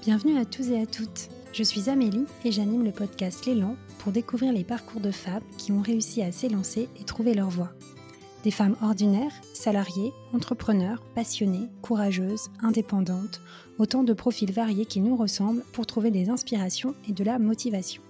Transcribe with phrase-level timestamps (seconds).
[0.00, 1.28] Bienvenue à tous et à toutes.
[1.52, 5.72] Je suis Amélie et j'anime le podcast L'élan pour découvrir les parcours de femmes qui
[5.72, 7.72] ont réussi à s'élancer et trouver leur voie.
[8.44, 13.40] Des femmes ordinaires, salariées, entrepreneurs, passionnées, courageuses, indépendantes,
[13.78, 18.00] autant de profils variés qui nous ressemblent pour trouver des inspirations et de la motivation.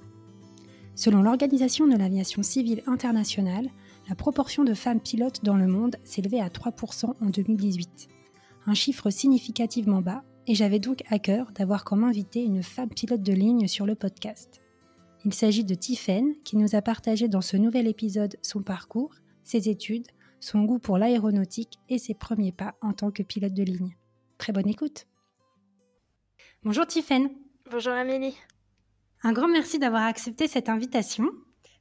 [0.94, 3.70] Selon l'Organisation de l'aviation civile internationale,
[4.10, 8.08] la proportion de femmes pilotes dans le monde s'élevait à 3% en 2018.
[8.66, 13.22] Un chiffre significativement bas, et j'avais donc à cœur d'avoir comme invité une femme pilote
[13.22, 14.62] de ligne sur le podcast.
[15.26, 19.68] Il s'agit de Tiffen, qui nous a partagé dans ce nouvel épisode son parcours, ses
[19.68, 20.06] études,
[20.40, 23.94] son goût pour l'aéronautique et ses premiers pas en tant que pilote de ligne.
[24.38, 25.06] Très bonne écoute.
[26.62, 27.28] Bonjour Tiffen.
[27.70, 28.36] Bonjour Amélie.
[29.22, 31.26] Un grand merci d'avoir accepté cette invitation.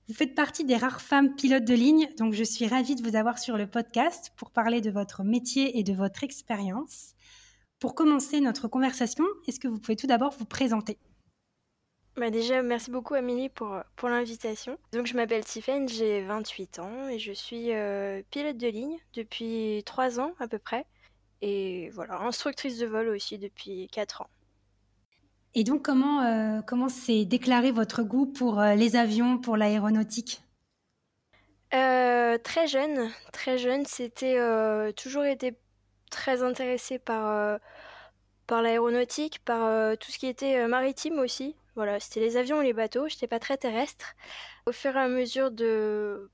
[0.09, 3.15] Vous faites partie des rares femmes pilotes de ligne, donc je suis ravie de vous
[3.15, 7.13] avoir sur le podcast pour parler de votre métier et de votre expérience.
[7.79, 10.97] Pour commencer notre conversation, est-ce que vous pouvez tout d'abord vous présenter?
[12.15, 14.79] Bah déjà, merci beaucoup Amélie pour, pour l'invitation.
[14.91, 19.83] Donc je m'appelle Tiffen, j'ai 28 ans et je suis euh, pilote de ligne depuis
[19.85, 20.87] 3 ans à peu près.
[21.43, 24.29] Et voilà, instructrice de vol aussi depuis 4 ans.
[25.53, 30.41] Et donc comment euh, comment s'est déclaré votre goût pour euh, les avions, pour l'aéronautique?
[32.43, 34.37] Très jeune, très jeune, c'était
[34.93, 35.55] toujours été
[36.09, 37.59] très intéressée par,
[38.47, 41.55] par l'aéronautique, par tout ce qui était maritime aussi.
[41.75, 43.07] Voilà, c'était les avions et les bateaux.
[43.07, 44.15] J'étais pas très terrestre.
[44.65, 46.29] Au fur et à mesure de,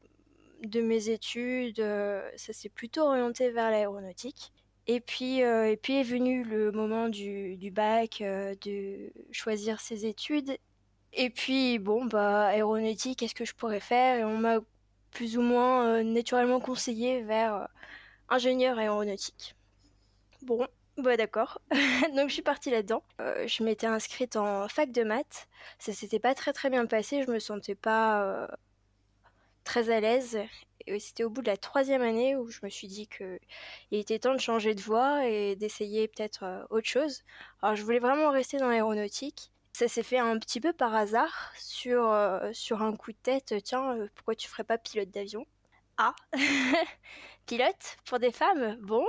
[0.64, 4.52] de mes études, euh, ça s'est plutôt orienté vers l'aéronautique.
[4.88, 10.06] Et puis, euh, et puis est venu le moment du, bac, euh, de choisir ses
[10.06, 10.58] études.
[11.14, 14.20] Et puis, bon, bah, aéronautique, qu'est-ce que je pourrais faire?
[14.20, 14.60] Et on m'a
[15.12, 17.68] plus ou moins naturellement conseillé vers
[18.30, 19.56] ingénieur aéronautique.
[20.44, 21.62] Bon, bah d'accord.
[22.16, 23.04] Donc je suis partie là-dedans.
[23.22, 25.48] Euh, je m'étais inscrite en fac de maths.
[25.80, 27.24] Ça s'était pas très très bien passé.
[27.24, 28.48] Je me sentais pas euh,
[29.64, 30.38] très à l'aise.
[30.86, 33.40] Et c'était au bout de la troisième année où je me suis dit que
[33.92, 37.24] il était temps de changer de voie et d'essayer peut-être euh, autre chose.
[37.62, 39.52] Alors je voulais vraiment rester dans l'aéronautique.
[39.74, 42.14] Ça s'est fait un petit peu par hasard sur
[42.54, 43.56] sur un coup de tête.
[43.64, 45.46] Tiens, pourquoi tu ferais pas pilote d'avion?
[45.98, 46.14] Ah,
[47.48, 48.78] pilote pour des femmes?
[48.82, 49.06] Bon,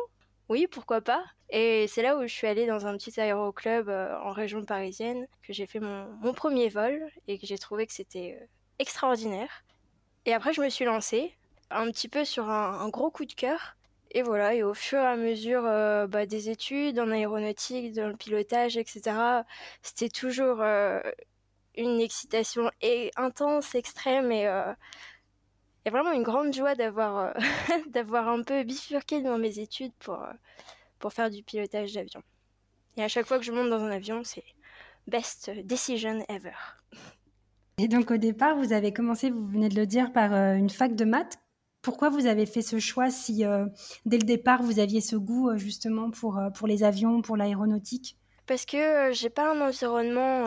[0.49, 1.25] oui, pourquoi pas.
[1.51, 5.27] Et c'est là où je suis allée dans un petit aéroclub euh, en région parisienne,
[5.43, 8.47] que j'ai fait mon, premier vol et que j'ai trouvé que c'était euh,
[8.79, 9.65] extraordinaire.
[10.27, 11.35] Et après, je me suis lancée
[11.71, 13.77] un petit peu sur un, gros coup de cœur.
[14.11, 18.09] Et voilà, et au fur et à mesure euh, bah, des études en aéronautique, dans
[18.09, 19.43] le pilotage, etc.,
[19.83, 20.63] c'était toujours
[21.77, 22.71] une excitation
[23.17, 24.47] intense, extrême et
[25.85, 27.33] y a vraiment une grande joie d'avoir euh,
[27.91, 30.33] d'avoir un peu bifurqué dans mes études pour, euh,
[30.99, 32.23] pour faire du pilotage d'avion.
[32.97, 34.45] Et à chaque fois que je monte dans un avion, c'est
[35.07, 36.55] best decision ever.
[37.79, 40.71] Et donc au départ, vous avez commencé, vous venez de le dire, par euh, une
[40.71, 41.39] fac de maths.
[41.83, 43.45] Pourquoi vous avez fait ce choix si
[44.07, 48.17] dès le départ vous aviez ce goût justement pour, pour les avions, pour l'aéronautique?
[48.47, 50.47] Parce que j'ai pas un environnement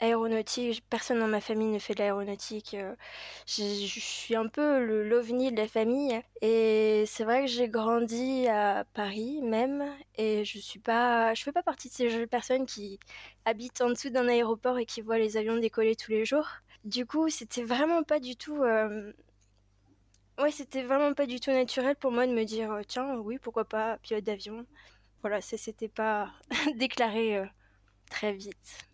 [0.00, 2.74] aéronautique, personne dans ma famille ne fait de l'aéronautique.
[2.74, 2.94] Euh,
[3.46, 8.46] je suis un peu le l'ovni de la famille et c'est vrai que j'ai grandi
[8.48, 9.84] à Paris même
[10.16, 12.98] et je suis pas je fais pas partie de ces personnes qui
[13.44, 16.48] habitent en dessous d'un aéroport et qui voient les avions décoller tous les jours.
[16.84, 19.12] Du coup, c'était vraiment pas du tout euh,
[20.38, 23.38] Ouais, c'était vraiment pas du tout naturel pour moi de me dire euh, tiens, oui,
[23.38, 24.64] pourquoi pas pilote d'avion.
[25.22, 26.32] Voilà, ça s'était pas
[26.76, 27.42] déclaré
[28.10, 28.87] très vite.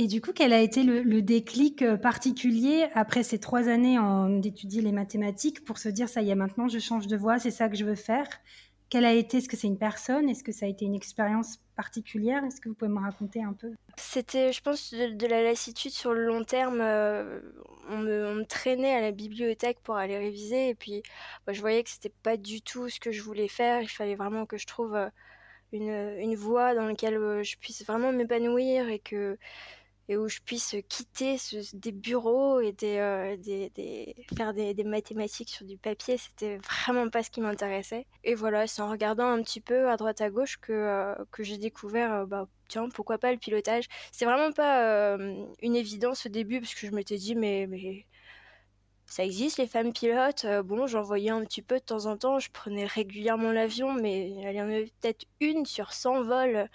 [0.00, 3.98] Et du coup, quel a été le, déclic euh, particulier après ces trois années
[4.40, 7.50] d'étudier les mathématiques pour se dire ça y est, maintenant je change de voie, c'est
[7.50, 8.28] ça que je veux faire?
[8.90, 9.38] Quelle a été?
[9.38, 10.28] Est-ce que c'est une personne?
[10.28, 12.44] Est-ce que ça a été une expérience particulière?
[12.44, 13.72] Est-ce que vous pouvez me raconter un peu?
[13.96, 16.80] C'était, je pense, de, la lassitude sur le long terme.
[16.80, 17.40] Euh,
[17.90, 21.02] on, me, traînait à la bibliothèque pour aller réviser et puis
[21.44, 23.82] bah, je voyais que c'était pas du tout ce que je voulais faire.
[23.82, 25.08] Il fallait vraiment que je trouve euh,
[25.72, 25.90] une,
[26.20, 29.36] une voie dans laquelle je puisse vraiment m'épanouir et que
[30.08, 31.36] et où je puisse quitter
[31.74, 33.36] des bureaux et euh,
[34.36, 38.06] faire des, mathématiques sur du papier, c'était vraiment pas ce qui m'intéressait.
[38.24, 41.58] Et voilà, c'est en regardant un petit peu à droite à gauche que, euh, j'ai
[41.58, 43.86] découvert, euh, bah, tiens, pourquoi pas le pilotage.
[44.10, 45.18] C'est vraiment pas
[45.62, 48.06] une évidence au début, parce que je m'étais dit, mais, mais
[49.04, 50.46] ça existe les femmes pilotes.
[50.64, 54.30] bon, j'en voyais un petit peu de temps en temps, je prenais régulièrement l'avion, mais
[54.30, 56.68] il y en avait peut-être une sur 100 vols.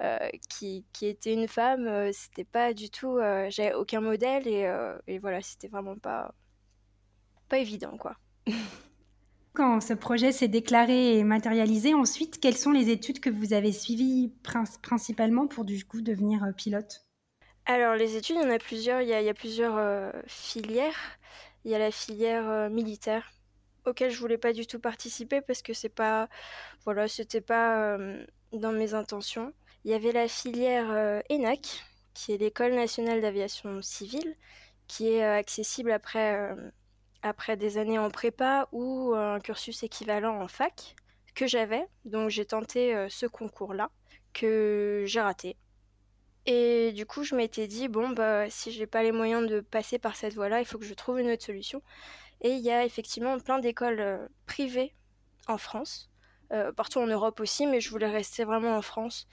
[0.00, 4.46] Euh, qui, qui, était une femme, euh, c'était pas du tout, euh, j'avais aucun modèle
[4.46, 4.70] et,
[5.06, 6.34] et voilà, c'était vraiment pas,
[7.48, 8.14] pas évident quoi.
[9.54, 13.72] Quand ce projet s'est déclaré et matérialisé, ensuite, quelles sont les études que vous avez
[13.72, 14.34] suivies
[14.82, 17.06] principalement pour du coup devenir pilote?
[17.64, 19.00] Alors les études, il y en a plusieurs.
[19.02, 21.18] Il y a, plusieurs euh, filières.
[21.64, 23.32] Il y a la filière euh, militaire
[23.84, 26.28] auquel je voulais pas du tout participer parce que c'est pas,
[26.84, 27.96] voilà, c'était pas
[28.52, 29.52] dans mes intentions.
[29.86, 34.36] Il y avait la filière ENAC, qui est l'école nationale d'aviation civile,
[34.88, 36.54] qui est accessible après
[37.22, 40.94] après des années en prépa ou un cursus équivalent en fac
[41.34, 41.86] que j'avais.
[42.04, 43.90] Donc j'ai tenté euh, ce concours-là
[44.32, 45.56] que j'ai raté.
[46.46, 49.98] Et du coup, je m'étais dit bon bah si j'ai pas les moyens de passer
[49.98, 51.82] par cette voie-là, il faut que je trouve une autre solution.
[52.42, 54.94] Et il y a effectivement plein d'écoles euh, privées
[55.48, 56.10] en France,
[56.52, 59.26] euh, partout en Europe aussi, mais je voulais rester vraiment en France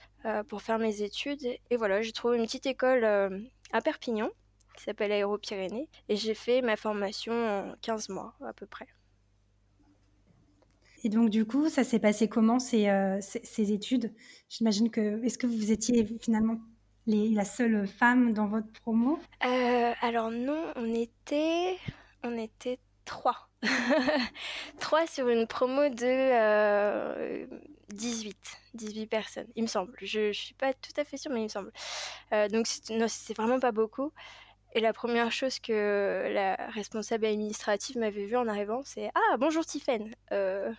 [0.48, 1.44] pour faire mes études.
[1.68, 4.30] Et voilà, j'ai trouvé une petite école à Perpignan
[4.74, 5.88] qui s'appelle Aéro-Pyrénées.
[6.08, 8.88] Et j'ai fait ma formation en 15 mois à peu près.
[11.04, 14.12] Et donc, du coup, ça s'est passé comment ces, euh, ces, études?
[14.48, 15.22] J'imagine que.
[15.22, 16.58] Est-ce que vous étiez finalement
[17.06, 19.18] les, la seule femme dans votre promo?
[19.44, 21.76] Euh, Alors, non, on était.
[22.22, 23.50] On était trois.
[24.80, 27.46] trois sur une promo de
[27.92, 28.36] 18.
[28.36, 29.92] Euh, 18 personnes, il me semble.
[30.00, 31.72] Je ne suis pas tout à fait sûre, mais il me semble.
[32.50, 34.12] donc, c'est vraiment pas beaucoup.
[34.74, 39.64] Et la première chose que la responsable administrative m'avait vue en arrivant, c'est Ah, bonjour
[39.64, 40.12] Tiffen.
[40.32, 40.72] Euh,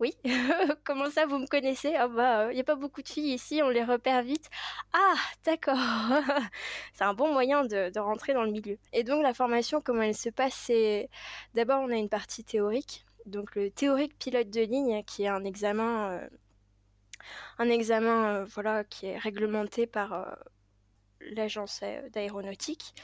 [0.00, 0.14] oui,
[0.84, 1.94] comment ça vous me connaissez?
[1.94, 4.48] Ah, bah, il n'y a pas beaucoup de filles ici, on les repère vite.
[4.92, 5.14] Ah,
[5.44, 5.76] d'accord.
[6.92, 8.78] c'est un bon moyen de, rentrer dans le milieu.
[8.92, 10.54] Et donc, la formation, comment elle se passe?
[10.54, 11.08] C'est
[11.54, 13.06] d'abord, on a une partie théorique.
[13.26, 16.10] Donc, le théorique pilote de ligne, qui est un examen.
[16.10, 16.28] Euh,
[17.58, 20.36] un examen euh, voilà, qui est réglementé par,
[21.20, 21.82] l'agence
[22.12, 22.94] d'aéronautique,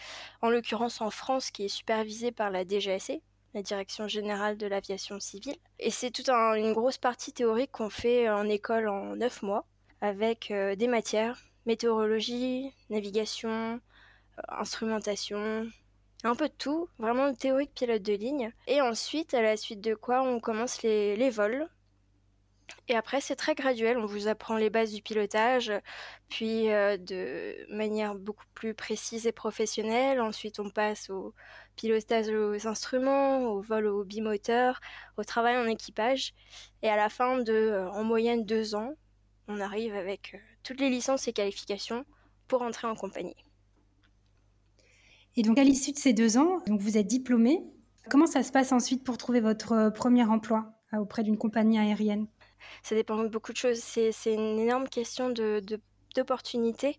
[0.40, 3.20] en l'occurrence en France qui est supervisée par la DGSE,
[3.54, 5.56] la Direction générale de l'aviation civile.
[5.78, 9.66] Et c'est toute une grosse partie théorique qu'on fait en école en neuf mois,
[10.00, 13.80] avec euh, des matières, météorologie, navigation,
[14.38, 15.66] euh, instrumentation,
[16.24, 18.52] un peu de tout, vraiment théorique pilote de ligne.
[18.66, 21.68] Et ensuite, à la suite de quoi, on commence les vols
[22.88, 23.98] et après, c'est très graduel.
[23.98, 25.72] On vous apprend les bases du pilotage,
[26.28, 30.20] puis euh, de manière beaucoup plus précise et professionnelle.
[30.20, 31.34] Ensuite, on passe au
[31.76, 34.80] pilotage aux instruments, au vol au bimoteur,
[35.16, 36.34] au travail en équipage.
[36.82, 38.94] Et à la fin de, euh, en moyenne, deux ans,
[39.48, 42.04] on arrive avec euh, toutes les licences et qualifications
[42.48, 43.36] pour entrer en compagnie.
[45.36, 47.62] Et donc, à l'issue de ces deux ans, donc vous êtes diplômé.
[48.10, 52.26] Comment ça se passe ensuite pour trouver votre premier emploi auprès d'une compagnie aérienne?
[52.82, 53.78] Ça dépend de beaucoup de choses.
[53.78, 55.62] C'est une énorme question de,
[56.14, 56.98] d'opportunités,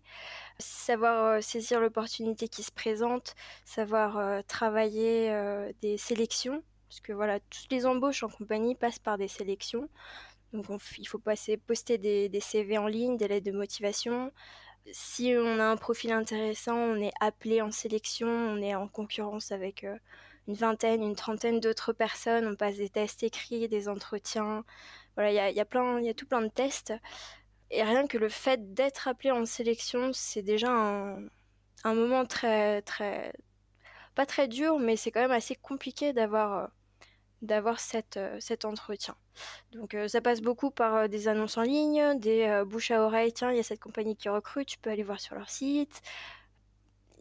[0.58, 3.34] savoir euh, saisir l'opportunité qui se présente,
[3.64, 8.98] savoir euh, travailler euh, des sélections, parce que voilà, toutes les embauches en compagnie passent
[8.98, 9.88] par des sélections.
[10.52, 10.66] Donc
[10.98, 14.30] il faut passer, poster des, des, CV en ligne, des lettres de motivation.
[14.92, 19.50] Si on a un profil intéressant, on est appelé en sélection, on est en concurrence
[19.50, 19.84] avec
[20.46, 24.64] une vingtaine, une trentaine d'autres personnes, on passe des tests écrits, des entretiens,
[25.16, 26.92] voilà, il y a, tout plein de tests.
[27.70, 33.32] Et rien que le fait d'être appelé en sélection, c'est déjà un, moment très, très,
[34.14, 36.66] pas très dur, mais c'est quand même assez compliqué d'avoir, euh,
[37.42, 37.78] d'avoir
[38.16, 39.16] euh, cet entretien.
[39.72, 43.32] Donc euh, ça passe beaucoup par des annonces en ligne, des bouches à oreille.
[43.32, 46.02] Tiens, il y a cette compagnie qui recrute, tu peux aller voir sur leur site.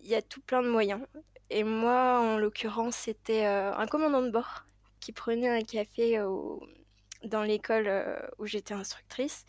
[0.04, 1.02] Il y a tout plein de moyens.
[1.50, 4.66] Et moi, en l'occurrence, c'était un commandant de bord
[5.00, 6.62] qui prenait un café au,
[7.24, 9.46] dans l'école euh, où j'étais instructrice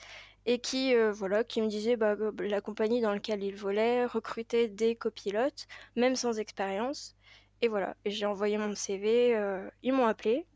[0.46, 4.68] et qui euh, voilà qui me disait bah, la compagnie dans laquelle il volait recrutait
[4.68, 5.66] des copilotes
[5.96, 7.16] même sans expérience.
[7.62, 10.46] Et voilà j'ai envoyé mon CV euh, ils m'ont appelé.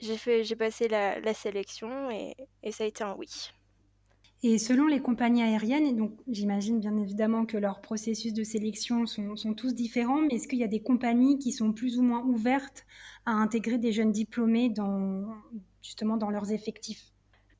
[0.00, 3.50] J'ai fait j'ai passé la, sélection et, et, ça a été un oui.
[4.42, 9.06] Et selon les compagnies aériennes, et donc j'imagine bien évidemment que leurs processus de sélection
[9.06, 12.02] sont, sont tous différents, mais est-ce qu'il y a des compagnies qui sont plus ou
[12.02, 12.84] moins ouvertes
[13.24, 15.24] à intégrer des jeunes diplômés dans,
[15.86, 17.12] justement dans leurs effectifs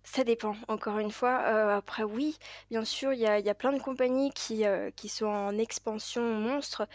[0.06, 1.42] ça dépend, encore une fois.
[1.47, 2.38] Euh, après, oui,
[2.71, 6.88] bien sûr, il y a, plein de compagnies qui, euh, qui sont en expansion monstre,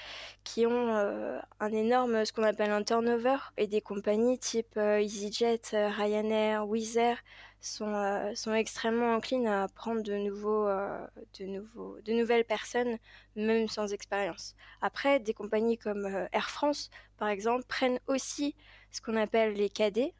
[0.46, 5.62] qui ont euh, un énorme, ce qu'on appelle un turnover, et des compagnies type EasyJet,
[5.74, 7.18] Ryanair, Wizz Air
[7.60, 12.98] sont, sont extrêmement enclines à prendre de, nouveaux, de, nouveaux, de nouvelles personnes,
[13.36, 14.56] même sans expérience.
[14.82, 18.56] Après, des compagnies comme Air France, par exemple, prennent aussi
[18.90, 20.14] ce qu'on appelle les cadets,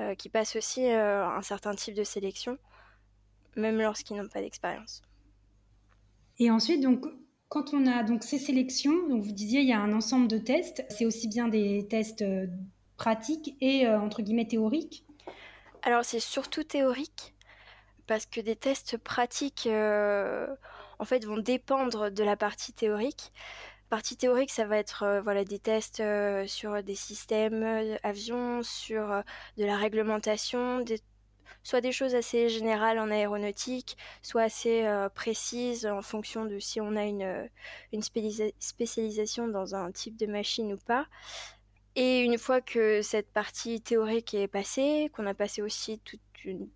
[0.00, 2.56] euh, qui passent aussi euh, un certain type de sélection,
[3.54, 5.02] même lorsqu'ils n'ont pas d'expérience.
[6.38, 7.04] Et ensuite, donc,
[7.48, 10.38] quand on a donc ces sélections, donc vous disiez il y a un ensemble de
[10.38, 12.46] tests, c'est aussi bien des tests euh,
[12.96, 15.04] pratiques et entre guillemets théoriques.
[15.82, 17.34] Alors c'est surtout théorique
[18.06, 23.32] parce que des tests pratiques en fait vont dépendre de la partie théorique.
[23.90, 26.02] Partie théorique, ça va être voilà des tests
[26.46, 29.22] sur des systèmes avions, sur
[29.58, 30.84] de la réglementation,
[31.62, 36.80] soit des choses assez générales en aéronautique, soit assez euh, précises en fonction de si
[36.80, 41.06] on a une, euh, spécialisation dans un type de machine ou pas.
[41.96, 46.68] Et une fois que cette partie théorique est passée, qu'on a passé aussi toute une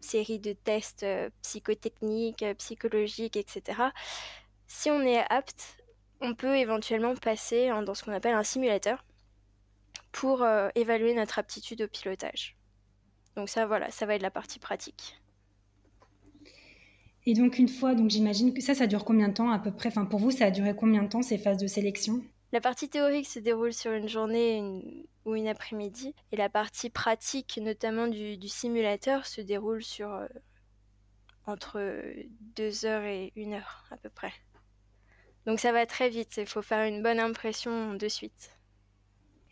[0.00, 3.82] série de tests euh, psychotechniques, psychologiques, etc.,
[4.66, 5.79] si on est apte,
[6.20, 9.04] on peut éventuellement passer dans ce qu'on appelle un simulateur
[10.12, 12.56] pour évaluer notre aptitude au pilotage.
[13.36, 15.20] Donc ça, voilà, ça va être la partie pratique.
[17.26, 19.70] Et donc une fois, donc j'imagine que ça, ça dure combien de temps à peu
[19.70, 19.88] près?
[19.88, 22.22] Enfin, pour vous, ça a duré combien de temps ces phases de sélection?
[22.52, 27.60] La partie théorique se déroule sur une journée ou une après-midi, et la partie pratique,
[27.62, 30.26] notamment du, simulateur, se déroule sur euh,
[31.46, 32.02] entre
[32.56, 34.32] deux heures et une heure à peu près.
[35.50, 36.36] Donc ça va très vite.
[36.36, 38.52] Il faut faire une bonne impression de suite.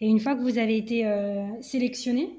[0.01, 2.39] Et une fois que vous avez été euh, sélectionné,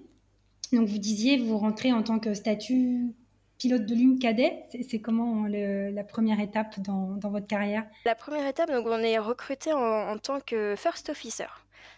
[0.72, 3.14] donc vous disiez, vous rentrez en tant que statut
[3.58, 4.64] pilote de ligne cadet.
[4.88, 7.86] C'est comment la première étape dans, votre carrière?
[8.06, 11.50] La première étape, donc on est recruté en, tant que first officer.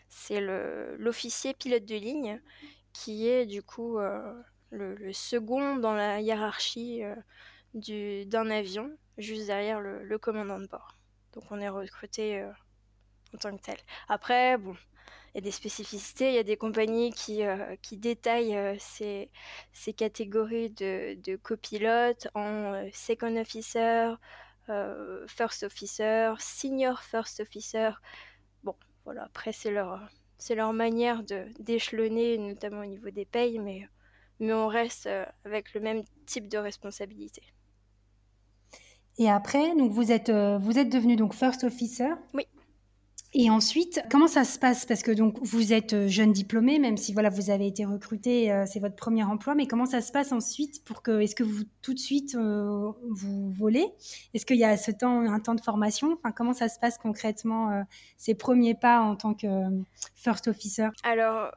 [0.10, 0.42] C'est
[0.98, 2.42] l'officier pilote de ligne
[2.92, 4.34] qui est du coup euh,
[4.72, 8.90] le, second dans la hiérarchie euh, d'un avion,
[9.20, 10.98] juste derrière le, commandant de bord.
[11.34, 12.52] Donc on est recruté euh,
[13.34, 13.78] en tant que tel.
[14.10, 14.76] Après, bon,
[15.34, 18.76] il y a des spécificités, il y a des compagnies qui, euh, qui détaillent euh,
[18.80, 19.30] ces,
[19.72, 24.16] ces, catégories de, de copilotes en second officer,
[25.28, 27.92] first officer, senior first officer.
[28.64, 30.00] Bon, voilà, après c'est leur,
[30.50, 33.88] leur manière de, d'échelonner, notamment au niveau des payes, mais,
[34.40, 35.10] mais on reste
[35.46, 37.42] avec le même type de responsabilité.
[39.22, 42.10] Et après, donc vous êtes, vous êtes devenu donc first officer.
[42.34, 42.48] Oui.
[43.34, 44.86] Et ensuite, comment ça se passe?
[44.86, 48.52] Parce que donc vous êtes euh, jeune diplômé, même si voilà vous avez été recruté,
[48.52, 51.44] euh, c'est votre premier emploi, mais comment ça se passe ensuite pour que est-ce que
[51.44, 53.88] vous tout de suite euh, vous volez?
[54.34, 56.12] Est-ce qu'il y a ce temps un temps de formation?
[56.12, 57.86] Enfin comment ça se passe concrètement
[58.18, 59.48] ces premiers pas en tant que
[60.16, 60.90] first officer?
[61.04, 61.52] Alors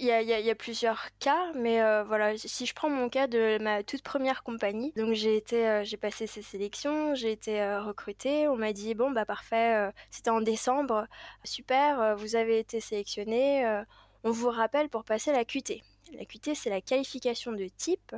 [0.00, 3.82] il y, a, plusieurs cas, mais euh, voilà, si je prends mon cas de ma
[3.82, 8.48] toute première compagnie, donc j'ai été, euh, j'ai passé ces sélections, j'ai été euh, recrutée,
[8.48, 11.06] on m'a dit bon bah parfait, c'était en décembre,
[11.44, 13.82] super, vous avez été sélectionné,
[14.24, 15.82] on vous rappelle pour passer la QT.
[16.14, 18.14] La QT, c'est la qualification de type,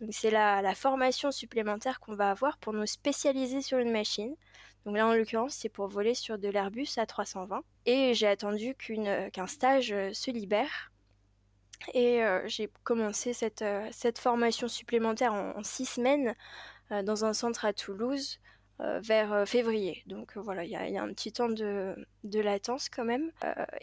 [0.00, 4.34] donc c'est la, la formation supplémentaire qu'on va avoir pour nous spécialiser sur une machine.
[4.86, 7.60] Donc là, en l'occurrence, c'est pour voler sur de l'Airbus A320.
[7.84, 10.90] Et j'ai attendu qu'un stage se libère
[11.94, 16.34] et euh, j'ai commencé cette, euh, cette, formation supplémentaire en, six semaines
[16.92, 18.40] euh, dans un centre à Toulouse
[19.00, 20.04] vers février.
[20.06, 23.32] Donc voilà, il y, a un petit temps de latence quand même.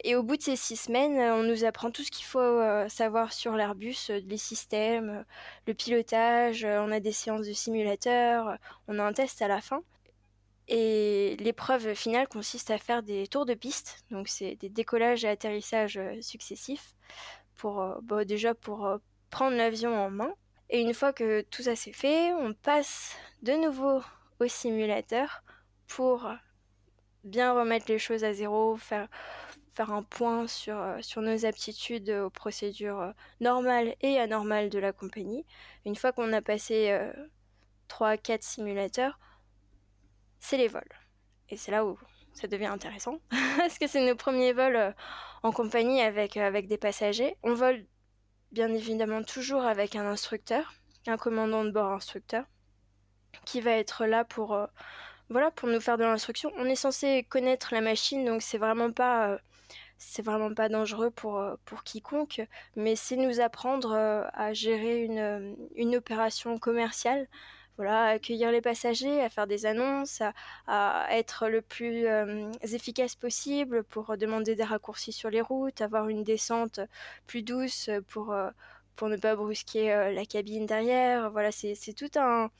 [0.02, 3.34] et au bout de ces six semaines, on nous apprend tout ce qu'il faut savoir
[3.34, 5.26] sur l'Airbus, les systèmes,
[5.66, 8.56] le pilotage, on a des séances de simulateur,
[8.88, 9.82] on a un test à la fin.
[10.66, 15.28] Et l'épreuve finale consiste à faire des tours de piste, donc c'est des décollages et
[15.28, 16.96] atterrissages successifs
[17.56, 18.98] pour euh, bah, déjà pour euh,
[19.30, 20.32] prendre l'avion en main.
[20.70, 24.02] Et une fois que tout ça c'est fait, on passe de nouveau
[24.40, 25.42] au simulateur
[25.86, 26.28] pour
[27.24, 29.08] bien remettre les choses à zéro, faire,
[29.74, 34.92] faire un point sur, euh, sur nos aptitudes aux procédures normales et anormales de la
[34.92, 35.44] compagnie.
[35.84, 36.98] Une fois qu'on a passé
[37.88, 39.18] 3-4 simulateurs,
[40.40, 40.82] c'est les vols.
[41.48, 41.98] Et c'est là où
[42.32, 43.18] ça devient intéressant,
[43.56, 44.94] parce que c'est nos premiers vols
[45.46, 47.36] en compagnie avec, euh, avec des passagers.
[47.44, 47.86] On vole
[48.50, 50.74] bien évidemment toujours avec un instructeur,
[51.06, 52.44] un commandant de bord instructeur,
[53.44, 54.66] qui va être là pour, euh,
[55.30, 56.50] voilà, pour nous faire de l'instruction.
[56.56, 59.38] On est censé connaître la machine, donc c'est vraiment pas, euh,
[59.98, 62.42] c'est vraiment pas dangereux pour, pour quiconque,
[62.74, 67.28] mais c'est nous apprendre à gérer une, une opération commerciale
[67.76, 70.22] voilà, accueillir les passagers, à faire des annonces,
[70.66, 76.08] à, être le plus euh, efficace possible pour demander des raccourcis sur les routes, avoir
[76.08, 76.80] une descente
[77.26, 78.50] plus douce pour, euh,
[78.96, 81.30] pour ne pas brusquer euh, la cabine derrière.
[81.30, 82.50] Voilà, c'est tout un,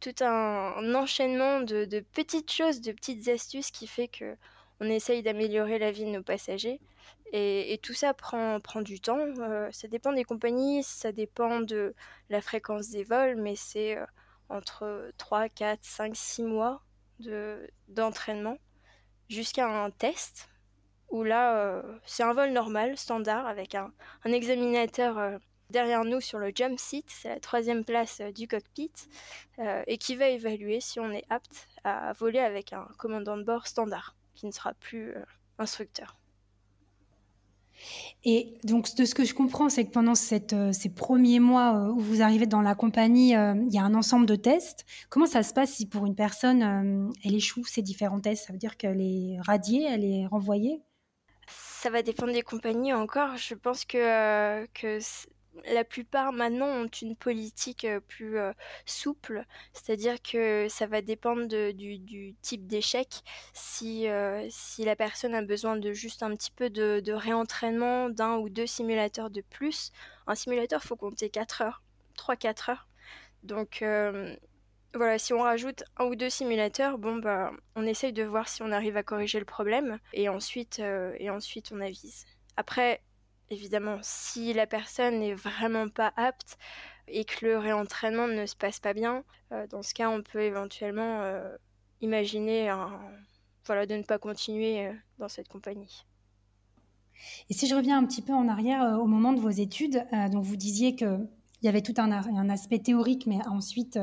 [0.00, 4.36] tout un enchaînement de, de, petites choses, de petites astuces qui fait que
[4.80, 6.80] on essaye d'améliorer la vie de nos passagers.
[7.32, 9.18] Et, et, tout ça prend, prend du temps.
[9.72, 11.94] ça dépend des compagnies, ça dépend de
[12.30, 13.98] la fréquence des vols, mais c'est
[14.48, 16.82] entre 3, 4, 5, 6 mois
[17.88, 18.58] d'entraînement
[19.28, 20.48] jusqu'à un test
[21.10, 23.92] où là, euh, c'est un vol normal, standard, avec un,
[24.24, 25.38] examinateur euh,
[25.70, 28.92] derrière nous sur le jump seat, c'est la troisième place du cockpit,
[29.86, 33.66] et qui va évaluer si on est apte à voler avec un commandant de bord
[33.66, 35.14] standard, qui ne sera plus
[35.58, 36.16] instructeur.
[38.24, 41.92] Et donc, de ce que je comprends, c'est que pendant euh, ces premiers mois euh,
[41.92, 44.84] où vous arrivez dans la compagnie, euh, il y a un ensemble de tests.
[45.08, 48.46] Comment ça se passe si pour une personne, elle échoue ces différents tests?
[48.46, 50.82] Ça veut dire qu'elle est radiée, elle est renvoyée?
[51.46, 53.36] Ça va dépendre des compagnies encore.
[53.36, 54.98] Je pense que, que
[55.66, 58.38] la plupart maintenant ont une politique plus
[58.86, 63.22] souple, c'est-à-dire que ça va dépendre du, type d'échec.
[63.52, 64.06] Si,
[64.50, 68.66] si la personne a besoin de juste un petit peu de, réentraînement d'un ou deux
[68.66, 69.92] simulateurs de plus,
[70.26, 71.82] un simulateur, faut compter 4 heures,
[72.16, 72.88] 3-4 heures.
[73.42, 73.84] Donc
[74.94, 78.62] voilà, si on rajoute un ou deux simulateurs, bon bah on essaye de voir si
[78.62, 82.26] on arrive à corriger le problème et ensuite, et ensuite on avise.
[82.56, 83.00] Après,
[83.50, 86.58] évidemment, si la personne n'est vraiment pas apte
[87.06, 90.42] et que le réentraînement ne se passe pas bien, euh, dans ce cas, on peut
[90.42, 91.56] éventuellement euh,
[92.00, 96.04] imaginer de ne pas continuer euh, dans cette compagnie.
[97.50, 100.44] Et si je reviens un petit peu en arrière au moment de vos études, donc
[100.44, 101.18] vous disiez que
[101.60, 102.12] il y avait tout un,
[102.50, 103.98] aspect théorique, mais ensuite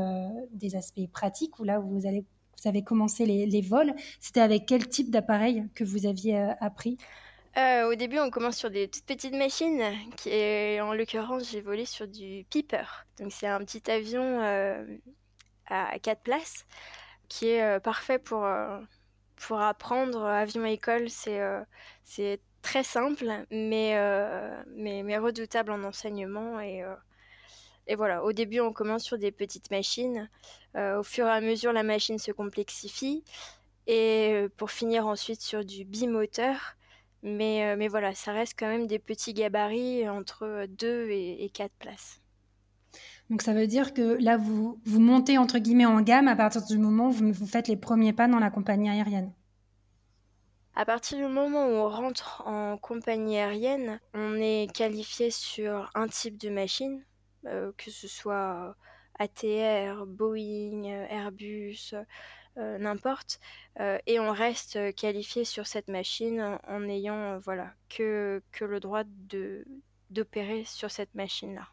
[0.51, 3.95] des aspects pratiques, où là vous, vous avez commencé les vols.
[4.19, 6.97] C'était avec quel type d'appareil que vous aviez appris?
[7.57, 9.81] Euh, au début, on commence sur des toutes petites machines,
[10.17, 12.83] qui est, en l'occurrence, j'ai volé sur du Piper.
[13.17, 14.83] Donc, c'est un petit avion euh,
[15.67, 16.65] à quatre places
[17.29, 18.45] qui est euh, parfait pour,
[19.37, 20.25] pour apprendre.
[20.25, 23.95] Avion école, c'est très simple, mais,
[24.67, 26.59] mais, mais, redoutable en enseignement.
[26.59, 26.83] Et,
[27.87, 30.29] et voilà, au début, on commence sur des petites machines.
[30.75, 33.23] au fur et à mesure, la machine se complexifie.
[33.87, 36.75] Et pour finir ensuite sur du bimoteur,
[37.25, 41.71] mais, euh, mais voilà, ça reste quand même des petits gabarits entre 2 et, 4
[41.79, 42.21] places.
[43.31, 46.63] Donc ça veut dire que là, vous, vous montez entre guillemets en gamme à partir
[46.63, 49.33] du moment où vous, vous faites les premiers pas dans la compagnie aérienne.
[50.75, 56.07] À partir du moment où on rentre en compagnie aérienne, on est qualifié sur un
[56.07, 57.03] type de machine,
[57.47, 58.75] euh, que ce soit
[59.17, 61.95] ATR, Boeing, Airbus,
[62.57, 63.39] euh, n'importe,
[63.81, 68.79] euh, et on reste qualifié sur cette machine en, ayant euh, voilà que, que le
[68.79, 69.65] droit de
[70.09, 71.67] d'opérer sur cette machine-là.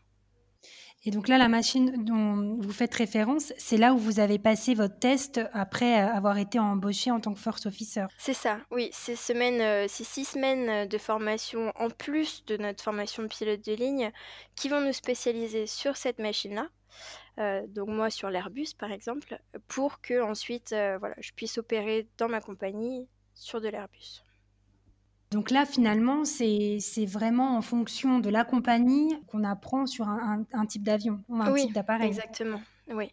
[1.04, 4.74] Et donc là, la machine dont vous faites référence, c'est là où vous avez passé
[4.74, 8.06] votre test après avoir été embauché en tant que first officer.
[8.18, 8.88] C'est ça, oui.
[8.92, 13.74] Ces semaines, ces six semaines de formation en plus de notre formation de pilote de
[13.74, 14.12] ligne
[14.56, 16.68] qui vont nous spécialiser sur cette machine-là.
[17.38, 22.06] Euh, donc moi sur l'Airbus par exemple, pour que ensuite euh, voilà, je puisse opérer
[22.18, 24.22] dans ma compagnie sur de l'Airbus.
[25.30, 30.82] Donc là, finalement, c'est vraiment en fonction de la compagnie qu'on apprend sur un, type
[30.82, 32.08] d'avion, un type d'appareil.
[32.08, 32.60] Exactement,
[32.92, 33.10] oui.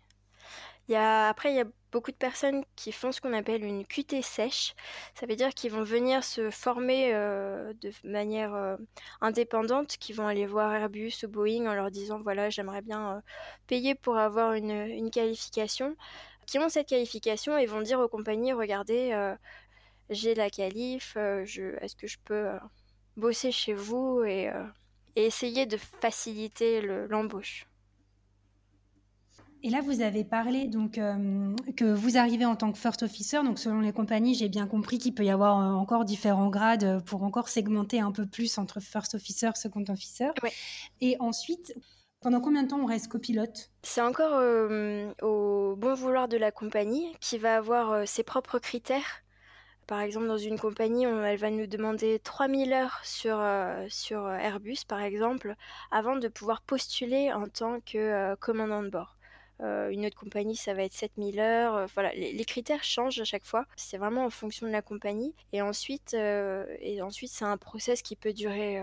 [0.96, 4.76] Après, il y a beaucoup de personnes qui font ce qu'on appelle une QT sèche.
[5.16, 8.78] Ça veut dire qu'ils vont venir se former euh, de manière euh,
[9.22, 13.22] indépendante, qui vont aller voir Airbus ou Boeing en leur disant voilà, j'aimerais bien euh,
[13.68, 15.96] payer pour avoir une, qualification.
[16.46, 19.36] Qui ont cette qualification et vont dire aux compagnies regardez,
[20.10, 22.48] j'ai la qualif, est-ce que je peux
[23.18, 24.50] bosser chez vous et
[25.16, 27.68] essayer de faciliter l'embauche?
[29.62, 33.44] Et là, vous avez parlé donc euh, que vous arrivez en tant que first officer.
[33.44, 37.04] Donc, selon les compagnies, j'ai bien compris qu'il peut y avoir euh, encore différents grades
[37.04, 40.30] pour encore segmenter un peu plus entre first officer, second officer.
[41.02, 41.74] Et ensuite,
[42.22, 43.70] pendant combien de temps on reste copilote?
[43.84, 49.24] C'est encore euh, au bon vouloir de la compagnie qui va avoir ses propres critères.
[49.88, 53.44] Par exemple, dans une compagnie, elle va nous demander 3000 heures sur,
[53.90, 55.56] sur Airbus, par exemple,
[55.90, 59.19] avant de pouvoir postuler en tant que commandant de bord.
[59.62, 61.76] Euh, une autre compagnie, ça va être 7000 heures.
[61.76, 63.66] Euh, voilà, les, critères changent à chaque fois.
[63.76, 65.36] C'est vraiment en fonction de la compagnie.
[65.52, 66.66] Et ensuite, euh,
[67.02, 68.82] ensuite c'est un process qui peut durer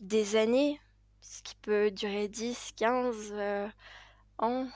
[0.00, 0.80] des années,
[1.20, 3.34] ce qui peut durer 10, 15
[4.38, 4.68] ans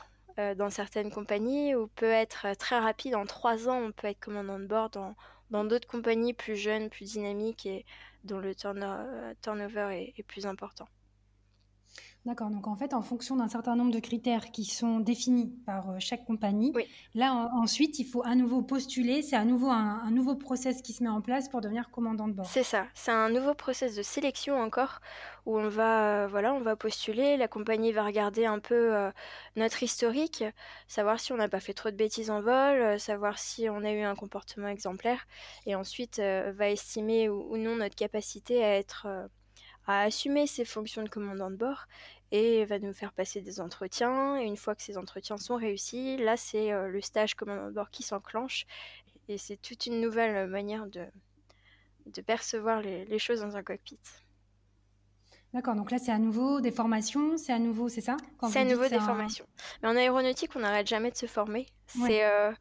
[0.57, 3.15] dans certaines compagnies, ou peut être très rapide.
[3.15, 4.91] En 3 ans, on peut être commandant de bord
[5.51, 7.85] dans d'autres compagnies plus jeunes, plus dynamiques et
[8.25, 10.89] dont le turnover est plus important.
[12.27, 12.51] D'accord.
[12.51, 15.97] Donc en fait, en fonction d'un certain nombre de critères qui sont définis par euh,
[16.01, 16.73] chaque compagnie,
[17.15, 19.23] là ensuite, il faut à nouveau postuler.
[19.23, 22.33] C'est à nouveau un, nouveau process qui se met en place pour devenir commandant de
[22.33, 22.47] bord.
[22.47, 22.87] C'est ça.
[22.95, 24.99] C'est un nouveau process de sélection encore
[25.47, 27.37] où on va, euh, voilà, on va postuler.
[27.37, 29.13] La compagnie va regarder un peu euh,
[29.55, 30.43] notre historique,
[30.89, 33.93] savoir si on n'a pas fait trop de bêtises en vol, savoir si on a
[33.93, 35.29] eu un comportement exemplaire,
[35.65, 39.07] et ensuite va estimer ou, non notre capacité à être
[39.87, 41.87] à assumer ses fonctions de commandant de bord
[42.33, 44.39] et va nous faire passer des entretiens.
[44.39, 47.91] Et une fois que ces entretiens sont réussis, là, c'est le stage commandant de bord
[47.91, 48.67] qui s'enclenche.
[49.29, 51.07] Et c'est toute une nouvelle manière de,
[52.07, 53.99] de percevoir les choses dans un cockpit.
[55.57, 58.19] D'accord, donc là c'est à nouveau des formations, c'est à nouveau, c'est ça
[58.53, 59.47] C'est à nouveau des formations.
[59.83, 61.65] Mais en aéronautique, on n'arrête jamais de se former.
[61.87, 62.53] C'est, euh,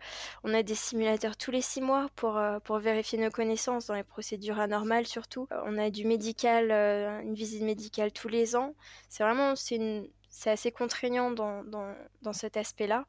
[0.46, 3.96] on a des simulateurs tous les six mois pour, euh, pour vérifier nos connaissances dans
[3.96, 5.46] les procédures anormales surtout.
[5.52, 8.74] Euh, on a du médical, une visite médicale tous les ans.
[9.10, 13.04] C'est vraiment, c'est, c'est assez contraignant dans, dans, dans cet aspect-là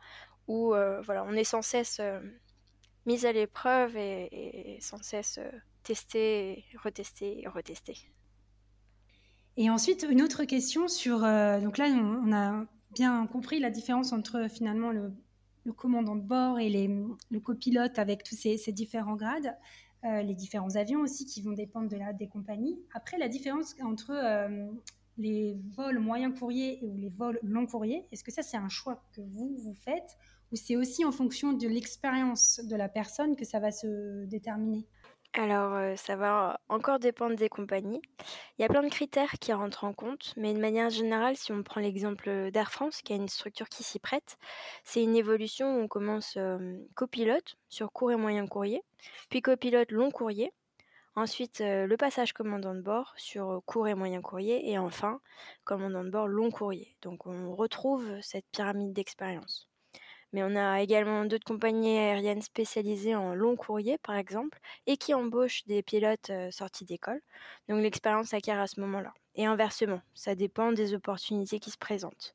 [0.48, 0.70] où
[1.04, 2.00] voilà, on est sans cesse
[3.04, 5.38] mis à l'épreuve et, et sans cesse
[5.84, 8.10] testé, retesté et retesté.
[9.56, 11.24] Et ensuite, une autre question sur.
[11.24, 15.12] Euh, donc là, on, a bien compris la différence entre finalement le,
[15.76, 16.88] commandant de bord et les,
[17.30, 19.56] le copilote avec tous ces, différents grades,
[20.04, 22.78] euh, les différents avions aussi qui vont dépendre de la, des compagnies.
[22.94, 24.66] Après, la différence entre euh,
[25.16, 29.02] les vols moyens courriers et les vols long courriers, est-ce que ça, c'est un choix
[29.14, 30.18] que vous, vous faites
[30.52, 34.86] ou c'est aussi en fonction de l'expérience de la personne que ça va se déterminer?
[35.38, 38.00] Alors, euh, ça va encore dépendre des compagnies.
[38.58, 41.52] Il y a plein de critères qui rentrent en compte, mais de manière générale, si
[41.52, 44.38] on prend l'exemple d'Air France, qui a une structure qui s'y prête,
[44.82, 46.38] c'est une évolution où on commence
[46.94, 48.82] copilote sur court et moyen courrier,
[49.28, 50.52] puis copilote long courrier,
[51.16, 55.20] ensuite le passage commandant de bord sur court et moyen courrier, et enfin
[55.64, 56.96] commandant de bord long courrier.
[57.02, 59.68] Donc on retrouve cette pyramide d'expérience.
[60.32, 65.14] Mais on a également d'autres compagnies aériennes spécialisées en long courrier, par exemple, et qui
[65.14, 67.20] embauchent des pilotes sortis d'école.
[67.68, 69.14] Donc l'expérience s'acquiert à ce moment-là.
[69.36, 72.34] Et inversement, ça dépend des opportunités qui se présentent.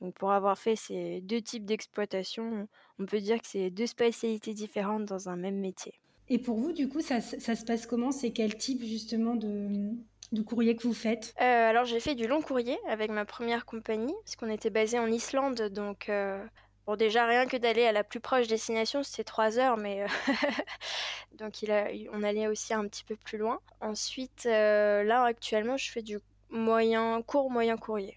[0.00, 2.68] Donc pour avoir fait ces deux types d'exploitation,
[2.98, 5.94] on peut dire que c'est deux spécialités différentes dans un même métier.
[6.28, 8.10] Et pour vous, du coup, ça, se passe comment?
[8.10, 11.34] C'est quel type justement de, courrier que vous faites?
[11.40, 14.98] Euh, Alors j'ai fait du long courrier avec ma première compagnie, parce qu'on était basé
[14.98, 16.42] en Islande, donc euh,
[16.86, 20.06] Bon, déjà, rien que d'aller à la plus proche destination, c'était trois heures, mais euh,
[21.38, 23.60] donc il a, on allait aussi un petit peu plus loin.
[23.80, 26.18] Ensuite, euh, là, actuellement, je fais du
[26.50, 28.14] moyen, court, moyen courrier.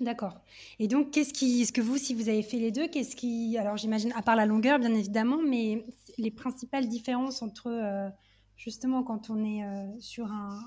[0.00, 0.40] D'accord.
[0.78, 3.58] Et donc, qu'est-ce qui, est-ce que vous, si vous avez fait les deux, qu'est-ce qui,
[3.58, 5.84] alors j'imagine, à part la longueur, bien évidemment, mais
[6.16, 8.08] les principales différences entre, euh,
[8.56, 10.58] justement, quand on est sur un,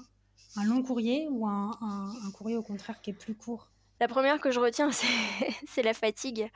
[0.64, 1.72] long courrier ou un,
[2.36, 3.72] courrier au contraire qui est plus court?
[4.00, 4.90] La première que je retiens,
[5.68, 6.50] c'est la fatigue.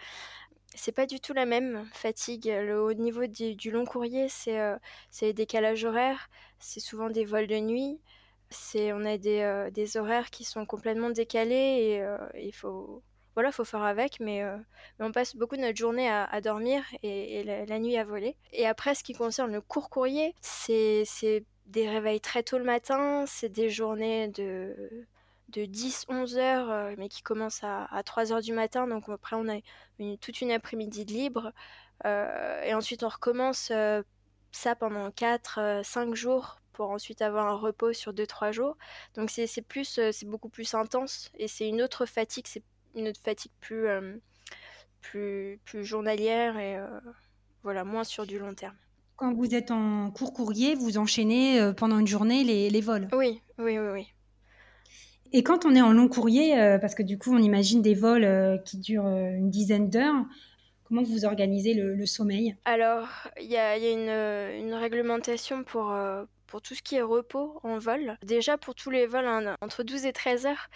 [0.73, 2.45] C'est pas du tout la même fatigue.
[2.45, 4.77] Le haut niveau du, long courrier, c'est euh,
[5.21, 7.99] les décalages horaires, c'est souvent des vols de nuit,
[8.75, 13.01] on a des, euh, des, horaires qui sont complètement décalés et euh, il faut
[13.33, 14.43] voilà, faut faire avec, mais,
[14.99, 18.35] on passe beaucoup de notre journée à, dormir et, la, nuit à voler.
[18.51, 21.05] Et après, ce qui concerne le court courrier, c'est
[21.65, 25.05] des réveils très tôt le matin, c'est des journées de
[25.51, 28.87] de 10-11 heures, euh, mais qui commence à, 3 heures du matin.
[28.87, 29.59] Donc après, on a
[30.17, 31.51] toute une après-midi de libre.
[32.05, 34.01] Euh, et ensuite, on recommence euh,
[34.51, 38.77] ça pendant 4-5 jours pour ensuite avoir un repos sur 2-3 jours.
[39.15, 42.63] Donc c'est plus, c'est beaucoup plus intense et c'est une autre fatigue, c'est
[42.95, 43.87] une autre fatigue plus,
[45.01, 46.79] plus, plus journalière et
[47.61, 48.75] voilà, moins sur du long terme.
[49.17, 53.41] Quand vous êtes en court courrier, vous enchaînez pendant une journée les, les vols Oui,
[53.59, 54.13] oui, oui, oui.
[55.33, 57.93] Et quand on est en long courrier, euh, parce que du coup, on imagine des
[57.93, 60.25] vols euh, qui durent euh, une dizaine d'heures,
[60.83, 62.55] comment vous organisez le, sommeil?
[62.65, 63.07] Alors,
[63.39, 65.95] il y a, une, réglementation pour,
[66.47, 68.17] pour tout ce qui est repos en vol.
[68.23, 70.69] Déjà, pour tous les vols entre 12 et 13 heures,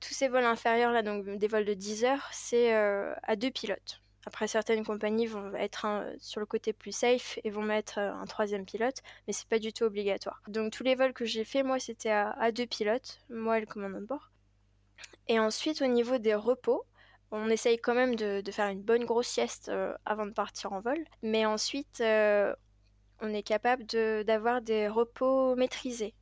[0.00, 4.02] tous ces vols inférieurs, là, donc des vols de 10 heures, c'est à deux pilotes.
[4.30, 5.88] Après, certaines compagnies vont être
[6.20, 9.58] sur le côté plus safe et vont mettre euh, un troisième pilote, mais c'est pas
[9.58, 10.40] du tout obligatoire.
[10.46, 13.66] Donc tous les vols que j'ai fait, moi, c'était à, deux pilotes, moi et le
[13.66, 14.30] commandant de bord.
[15.26, 16.84] Et ensuite, au niveau des repos,
[17.32, 20.80] on essaye quand même de, faire une bonne grosse sieste euh, avant de partir en
[20.80, 22.54] vol, mais ensuite, euh,
[23.20, 26.14] on est capable d'avoir des repos maîtrisés.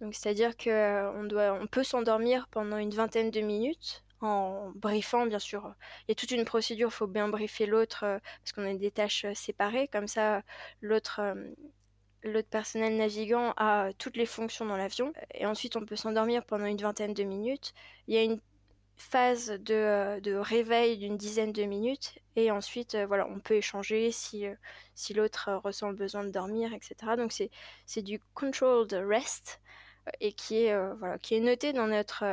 [0.00, 5.74] Donc c'est-à-dire qu'on on peut s'endormir pendant une vingtaine de minutes en briefant, bien sûr.
[6.02, 8.90] Il y a toute une procédure, il faut bien briefer l'autre parce qu'on a des
[8.90, 9.88] tâches séparées.
[9.88, 10.42] Comme ça,
[10.82, 11.22] l'autre
[12.50, 15.12] personnel navigant a toutes les fonctions dans l'avion.
[15.34, 17.72] Et ensuite, on peut s'endormir pendant une vingtaine de minutes.
[18.08, 18.40] Il y a une
[18.96, 22.18] phase de, réveil d'une dizaine de minutes.
[22.36, 24.46] Et ensuite, voilà, on peut échanger si,
[25.14, 27.16] l'autre ressent le besoin de dormir, etc.
[27.16, 29.60] Donc, c'est du controlled rest
[30.20, 32.24] et qui est noté dans notre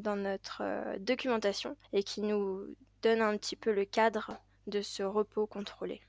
[0.00, 2.64] dans notre euh, documentation et qui nous
[3.02, 4.32] donne un petit peu le cadre
[4.66, 6.00] de ce repos contrôlé.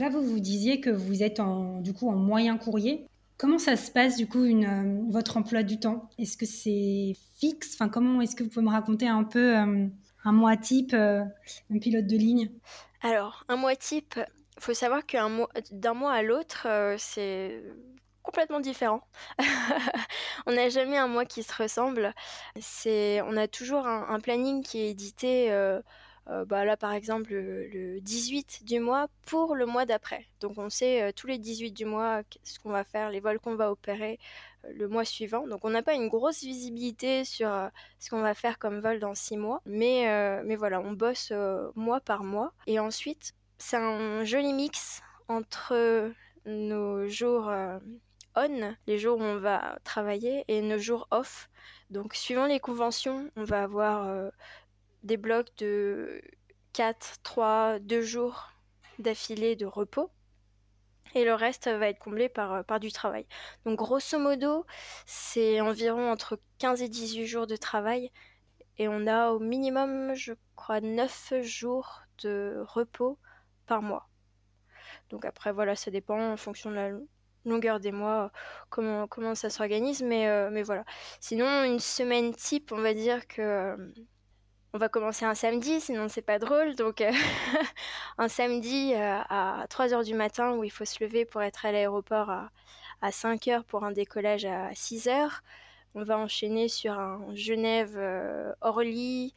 [0.00, 3.06] Là, vous vous disiez que vous êtes en, du coup en moyen courrier.
[3.38, 6.10] Comment ça se passe du coup une, votre emploi du temps?
[6.18, 7.74] Est-ce que c'est fixe?
[7.74, 11.28] Enfin, comment est-ce que vous pouvez me raconter un peu un mois type, un
[11.80, 12.50] pilote de ligne?
[13.00, 14.14] Alors, un mois type,
[14.56, 17.62] il faut savoir qu'un mois, d'un mois à l'autre, c'est
[18.32, 18.62] complètement
[20.46, 22.14] on n'a jamais un mois qui se ressemble.
[22.58, 25.52] C'est, on a toujours un, planning qui est édité.
[25.52, 25.80] Euh,
[26.28, 30.26] euh, bah là, par exemple, le, 18 du mois pour le mois d'après.
[30.40, 33.38] Donc, on sait euh, tous les 18 du mois ce qu'on va faire, les vols
[33.38, 34.18] qu'on va opérer
[34.72, 35.46] le mois suivant.
[35.46, 37.50] Donc, on n'a pas une grosse visibilité sur
[37.98, 39.60] ce qu'on va faire comme vol dans 6 mois.
[39.66, 41.32] Mais, mais voilà, on bosse
[41.74, 42.52] mois par mois.
[42.66, 46.12] Et ensuite, c'est un joli mix entre
[46.46, 47.50] nos jours
[48.36, 51.50] on, les jours où on va travailler, et nos jours off.
[51.90, 54.30] Donc suivant les conventions, on va avoir euh,
[55.02, 56.22] des blocs de
[56.72, 58.50] 4, 3, 2 jours
[58.98, 60.10] d'affilée de repos.
[61.14, 63.26] Et le reste va être comblé par, euh, du travail.
[63.66, 64.64] Donc grosso modo,
[65.04, 68.10] c'est environ entre 15 et 18 jours de travail.
[68.78, 73.18] Et on a au minimum, je crois, 9 jours de repos
[73.66, 74.08] par mois.
[75.10, 76.90] Donc après, voilà, ça dépend en fonction de la,
[77.44, 78.30] longueur des mois,
[78.70, 80.84] comment, comment ça s'organise, mais, euh, mais voilà.
[81.20, 83.76] Sinon, une semaine type, on va dire que euh,
[84.74, 86.76] on va commencer un samedi, sinon c'est pas drôle.
[86.76, 87.10] Donc, euh,
[88.18, 92.30] un samedi à 3h du matin où il faut se lever pour être à l'aéroport
[92.30, 92.50] à,
[93.02, 95.30] à 5h pour un décollage à 6h.
[95.94, 99.34] On va enchaîner sur un Genève-Orly,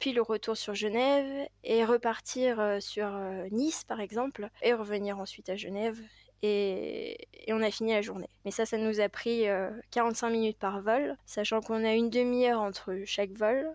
[0.00, 3.08] puis le retour sur Genève et repartir sur
[3.52, 6.00] Nice par exemple et revenir ensuite à Genève
[6.44, 8.28] et, on a fini la journée.
[8.44, 9.46] Mais ça, ça nous a pris
[9.90, 13.74] 45 euh, minutes par vol, sachant qu'on a une demi-heure entre chaque vol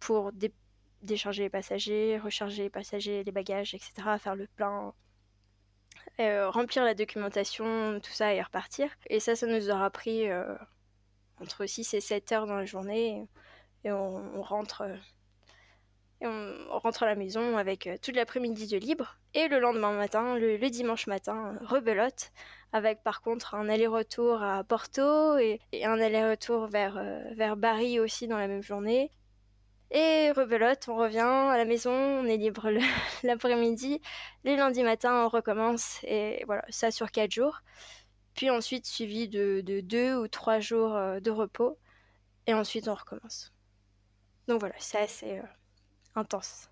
[0.00, 0.30] pour
[1.02, 4.92] décharger les passagers, recharger les passagers, les bagages, etc., faire le plein,
[6.20, 8.90] euh, remplir la documentation, tout ça et repartir.
[9.08, 10.54] Et ça, ça nous aura pris euh,
[11.40, 13.26] entre 6 et 7 heures dans la journée
[13.84, 14.84] et on rentre
[16.24, 19.18] on rentre à la maison avec euh, toute l'après-midi de libre.
[19.34, 22.30] Et le lendemain matin, le, dimanche matin, rebelote,
[22.72, 28.26] avec par contre un aller-retour à Porto et, un aller-retour vers, euh, vers Bari aussi
[28.28, 29.12] dans la même journée.
[29.90, 32.70] Et rebelote, on revient à la maison, on est libre
[33.22, 34.00] l'après-midi.
[34.44, 37.60] Le lundi matin, on recommence, et voilà, ça sur 4 jours.
[38.34, 41.78] Puis ensuite, suivi de 2 ou 3 jours euh, de repos.
[42.46, 43.52] Et ensuite, on recommence.
[44.48, 45.40] Donc voilà, c'est
[46.14, 46.68] intense.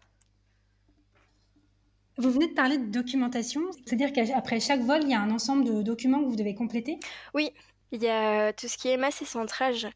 [2.18, 5.64] Vous venez de parler de documentation, c'est-à-dire qu'après chaque vol, il y a un ensemble
[5.64, 7.00] de documents que vous devez compléter?
[7.34, 7.50] Oui,
[7.90, 9.88] il y a tout ce qui est masse et centrage.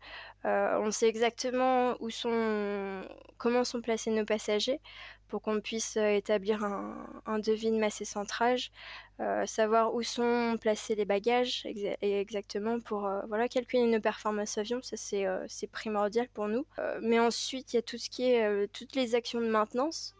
[0.46, 3.02] Euh, on sait exactement où sont,
[3.36, 4.80] comment sont placés nos passagers
[5.26, 8.70] pour qu'on puisse euh, établir un, devis de masse et centrage,
[9.18, 11.66] euh, savoir où sont placés les bagages
[12.00, 16.64] exactement pour voilà calculer nos performances avion, ça c'est primordial pour nous.
[17.02, 20.14] mais ensuite il y a tout ce qui est toutes les actions de maintenance.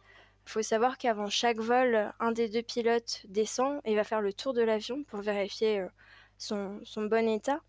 [0.46, 4.32] Il faut savoir qu'avant chaque vol, un des deux pilotes descend et va faire le
[4.32, 5.84] tour de l'avion pour vérifier
[6.38, 7.60] son, bon état.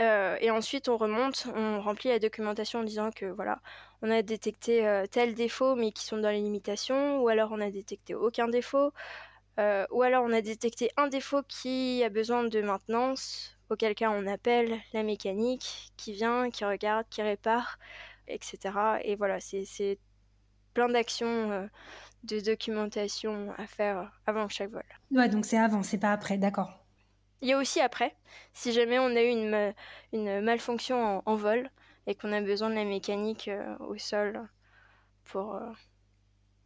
[0.00, 3.60] Euh, et ensuite, on remonte, on remplit la documentation en disant que voilà,
[4.02, 7.60] on a détecté euh, tel défaut mais qui sont dans les limitations, ou alors on
[7.60, 8.92] a détecté aucun défaut,
[9.60, 14.10] euh, ou alors on a détecté un défaut qui a besoin de maintenance, auquel cas
[14.10, 17.78] on appelle la mécanique qui vient, qui regarde, qui répare,
[18.26, 18.58] etc.
[19.04, 19.98] Et voilà, c'est
[20.72, 21.68] plein d'actions
[22.24, 24.82] de documentation à faire avant chaque vol.
[25.12, 26.83] Ouais, donc c'est avant, c'est pas après, d'accord.
[27.44, 28.16] Il y a aussi après,
[28.54, 29.74] si jamais on a eu une,
[30.14, 31.70] une malfonction en, vol
[32.06, 34.48] et qu'on a besoin de la mécanique euh, au sol
[35.24, 35.70] pour, euh,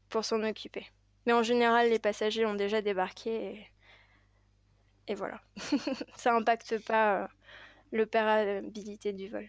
[0.08, 0.86] pour s'en occuper.
[1.26, 3.66] Mais en général, les passagers ont déjà débarqué
[5.08, 5.40] et, voilà.
[6.16, 7.26] Ça n'impacte pas euh,
[7.90, 9.48] l'opérabilité du vol.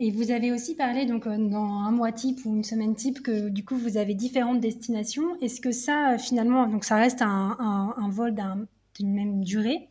[0.00, 3.48] Et vous avez aussi parlé donc dans un mois type ou une semaine type que
[3.48, 5.38] du coup vous avez différentes destinations.
[5.40, 8.66] Est-ce que ça finalement donc ça reste un, un vol d'un
[8.98, 9.88] d'une même durée.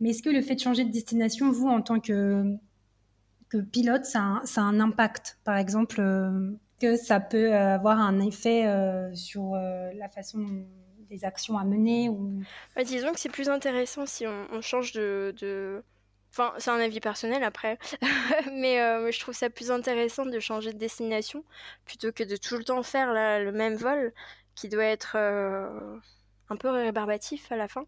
[0.00, 2.56] Mais est-ce que le fait de changer de destination, vous, en tant que,
[3.72, 5.38] pilote, ça a, un impact?
[5.44, 10.44] Par exemple, euh, que ça peut avoir un effet euh, sur euh, la façon
[11.08, 12.42] des actions à mener ou...
[12.74, 15.82] Bah, disons que c'est plus intéressant si on, change de...
[16.30, 17.78] Enfin, c'est un avis personnel après,
[18.52, 18.76] mais
[19.10, 21.44] je trouve ça plus intéressant de changer de destination
[21.86, 24.12] plutôt que de tout le temps faire le même vol
[24.54, 27.86] qui doit être un peu rébarbatif à la fin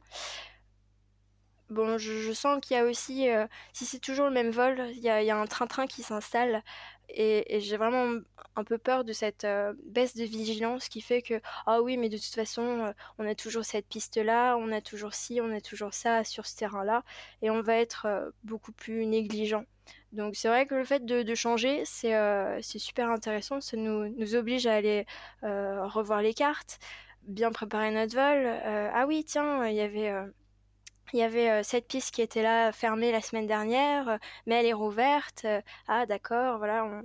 [1.70, 5.00] Bon, je, sens qu'il y a aussi, euh, si c'est toujours le même vol, il
[5.00, 6.62] y a, un train-train qui s'installe.
[7.10, 8.20] Et, j'ai vraiment
[8.56, 12.08] un peu peur de cette euh, baisse de vigilance qui fait que, ah oui, mais
[12.08, 15.60] de toute façon, euh, on a toujours cette piste-là, on a toujours ci, on a
[15.60, 17.04] toujours ça sur ce terrain-là.
[17.42, 19.64] Et on va être beaucoup plus négligent.
[20.12, 23.60] Donc c'est vrai que le fait de, changer, c'est super intéressant.
[23.60, 25.06] Ça nous, nous oblige à aller
[25.42, 26.78] revoir les cartes,
[27.24, 28.46] bien préparer notre vol.
[28.64, 30.12] ah oui, tiens, il y avait
[31.12, 34.72] il y avait cette piste qui était là fermée la semaine dernière, mais elle est
[34.72, 35.46] rouverte.
[35.86, 37.02] Ah d'accord, voilà.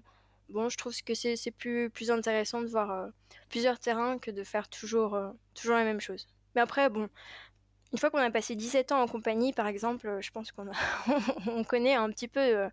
[0.50, 3.10] Bon, je trouve que c'est plus, plus intéressant de voir
[3.50, 5.18] plusieurs terrains que de faire toujours,
[5.54, 6.28] toujours la même chose.
[6.56, 7.10] Mais après, bon,
[7.92, 10.70] une fois qu'on a passé 17 ans en compagnie, par exemple, je pense qu'on
[11.48, 12.70] on connaît un petit peu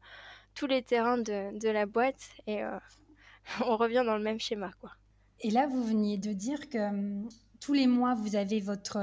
[0.54, 2.62] tous les terrains de, de la boîte et
[3.64, 4.90] on revient dans le même schéma, quoi.
[5.42, 6.78] Et là, vous veniez de dire que
[7.60, 8.98] tous les mois, vous avez votre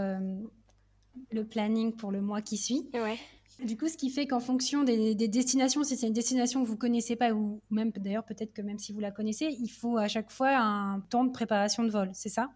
[1.32, 2.90] le planning pour le mois qui suit.
[2.94, 3.18] Ouais.
[3.64, 6.78] Du coup, ce qui fait qu'en fonction des, destinations, si c'est une destination que vous
[6.78, 10.08] connaissez pas, ou même d'ailleurs peut-être que même si vous la connaissez, il faut à
[10.08, 12.50] chaque fois un temps de préparation de vol, c'est ça?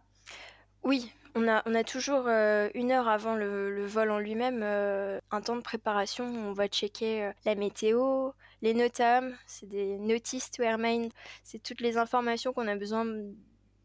[0.84, 5.20] Oui, on a, on a toujours euh, une heure avant le, vol en lui-même, euh,
[5.32, 6.26] un temps de préparation.
[6.26, 11.08] On va checker euh, la météo, les NOTAM, c'est des notices to airmain,
[11.44, 13.06] c'est toutes les informations qu'on a besoin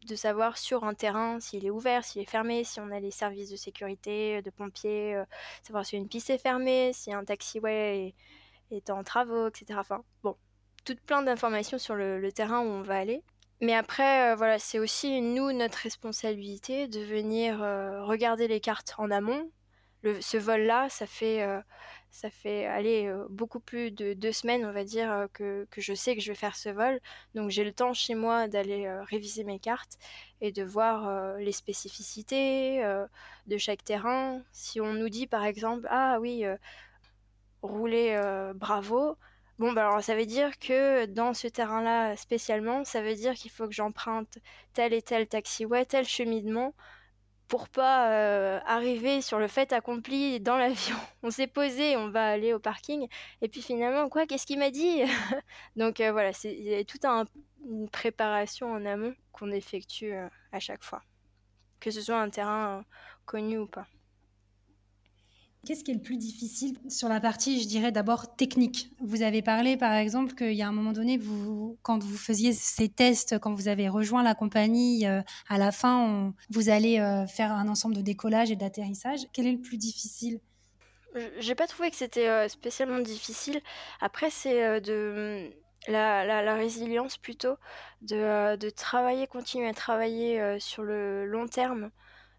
[0.07, 3.11] de savoir sur un terrain s'il est ouvert, s'il est fermé, si on a les
[3.11, 5.25] services de sécurité, de pompiers, euh,
[5.63, 8.15] savoir si une piste est fermée, si un taxiway
[8.71, 9.79] est, en travaux, etc.
[9.79, 10.35] Enfin, bon,
[10.85, 13.23] toutes plein d'informations sur le, terrain où on va aller.
[13.61, 18.95] Mais après, euh, voilà, c'est aussi nous notre responsabilité de venir euh, regarder les cartes
[18.97, 19.49] en amont.
[20.03, 21.45] Ce vol-là, ça fait
[22.09, 26.21] ça fait aller beaucoup plus de deux semaines, on va dire, que, je sais que
[26.21, 26.99] je vais faire ce vol.
[27.35, 29.97] Donc j'ai le temps chez moi d'aller réviser mes cartes
[30.41, 32.81] et de voir les spécificités
[33.47, 34.41] de chaque terrain.
[34.51, 36.45] Si on nous dit par exemple, ah oui,
[37.61, 38.19] rouler
[38.55, 39.17] bravo,
[39.59, 43.49] Bon, bah alors ça veut dire que dans ce terrain-là spécialement, ça veut dire qu'il
[43.49, 44.37] faut que j'emprunte
[44.73, 46.75] tel et tel taxiway, tel cheminement
[47.47, 50.95] pour pas euh, arriver sur le fait accompli dans l'avion.
[51.23, 53.07] On s'est posé, on va aller au parking,
[53.41, 55.01] et puis finalement, quoi, qu'est-ce qu'il m'a dit?
[55.75, 60.27] Donc euh, voilà, c'est, il y a toute une préparation en amont qu'on effectue euh,
[60.51, 61.01] à chaque fois,
[61.79, 62.83] que ce soit un terrain
[63.25, 63.87] connu ou pas.
[65.67, 68.89] Qu'est-ce qui est le plus difficile sur la partie, je dirais d'abord technique?
[69.01, 71.19] Vous avez parlé par exemple qu'il y a un moment donné,
[71.81, 76.33] quand vous faisiez ces tests, quand vous avez rejoint la compagnie, euh, à la fin,
[76.51, 79.27] vous allez euh, faire un ensemble de décollage et d'atterrissage.
[79.33, 80.39] Quel est le plus difficile?
[81.39, 83.59] J'ai pas trouvé que c'était euh, spécialement difficile.
[83.99, 85.51] Après, c'est de
[85.89, 87.57] la, résilience plutôt,
[88.03, 91.91] de, de, travailler, continuer à travailler sur le long terme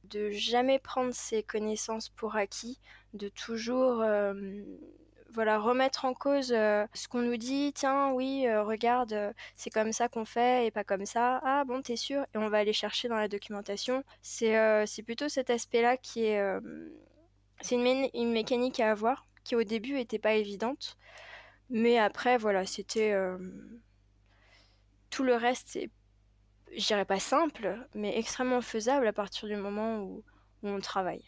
[0.05, 2.79] de jamais prendre ses connaissances pour acquis,
[3.15, 4.05] de toujours
[5.31, 7.73] voilà remettre en cause ce qu'on nous dit.
[7.75, 11.41] Tiens oui regarde c'est comme ça qu'on fait et pas comme ça.
[11.45, 12.23] Ah bon t'es sûr?
[12.35, 14.05] Et on va aller chercher dans la documentation.
[14.23, 16.43] C'est c'est plutôt cet aspect là qui est
[17.61, 20.97] c'est une, une, mécanique à avoir qui au début était pas évidente.
[21.71, 23.15] Mais après voilà c'était
[25.11, 25.91] tout le reste c'est
[26.77, 30.25] je dirais pas simple, mais extrêmement faisable à partir du moment où,
[30.63, 31.25] on travaille.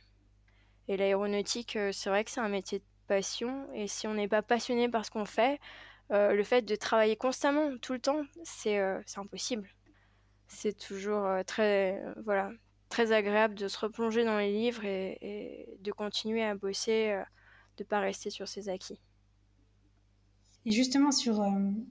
[0.90, 4.26] Et l'aéronautique, euh, c'est vrai que c'est un métier de passion, et si on n'est
[4.26, 5.60] pas passionné par ce qu'on fait,
[6.10, 9.70] euh, le fait de travailler constamment, tout le temps, c'est euh, impossible.
[10.48, 12.50] C'est toujours très, voilà,
[12.88, 17.22] très agréable de se replonger dans les livres et, et de continuer à bosser,
[17.76, 19.00] de ne pas rester sur ses acquis.
[20.70, 21.44] Et justement, sur,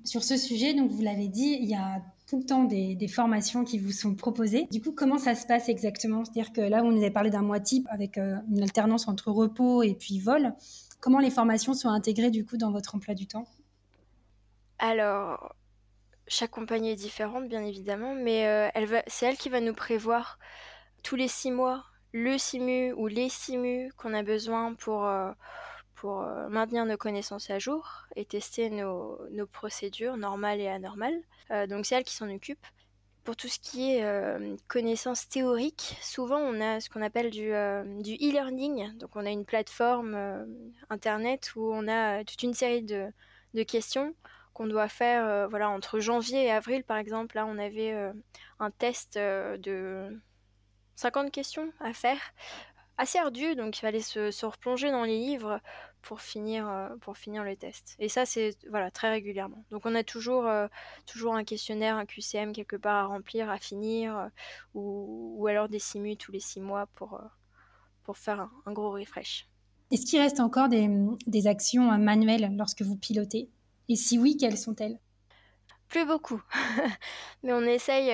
[0.06, 3.66] sur ce sujet, donc vous l'avez dit, il y a tout le temps des, formations
[3.66, 4.68] qui vous sont proposées.
[4.72, 6.24] Du coup, comment ça se passe exactement?
[6.24, 9.32] C'est-à-dire que là, on nous a parlé d'un mois type avec euh, une alternance entre
[9.32, 10.54] repos et puis vol.
[11.02, 13.48] Comment les formations sont intégrées du coup dans votre emploi du temps?
[14.78, 15.56] Alors,
[16.28, 20.40] chaque compagnie est différente, bien évidemment, mais euh, c'est elle qui va nous prévoir
[21.04, 25.32] tous les six mois le simu ou les simu qu'on a besoin pour, euh,
[26.00, 29.20] pour maintenir nos connaissances à jour et tester nos,
[29.52, 31.20] procédures normales et anormales.
[31.52, 32.66] Euh, donc c'est elle qui s'en occupe.
[33.26, 37.52] Pour tout ce qui est euh, connaissances théoriques, souvent on a ce qu'on appelle du,
[37.54, 38.98] euh, e-learning.
[38.98, 40.16] Donc on a une plateforme
[40.90, 43.12] internet où on a toute une série de,
[43.64, 44.16] questions
[44.54, 47.36] qu'on doit faire voilà, entre janvier et avril par exemple.
[47.36, 47.94] Là on avait
[48.60, 50.18] un test de
[50.96, 52.20] 50 questions à faire
[53.00, 55.62] assez ardu, donc il fallait se, replonger dans les livres
[56.02, 57.96] pour finir, euh, pour finir le test.
[58.00, 59.64] Et ça, c'est voilà, très régulièrement.
[59.72, 60.68] Donc on a toujours, euh,
[61.06, 64.28] toujours un questionnaire, un QCM quelque part à remplir, à finir, euh,
[64.74, 67.22] ou, ou, alors des simus tous les six mois pour,
[68.04, 69.48] pour faire un, gros refresh.
[69.92, 73.50] Est-ce qu'il reste encore des, actions manuelles lorsque vous pilotez?
[73.88, 75.00] Et si oui, quelles sont-elles?
[75.88, 76.42] Plus beaucoup.
[77.44, 78.12] Mais on essaye,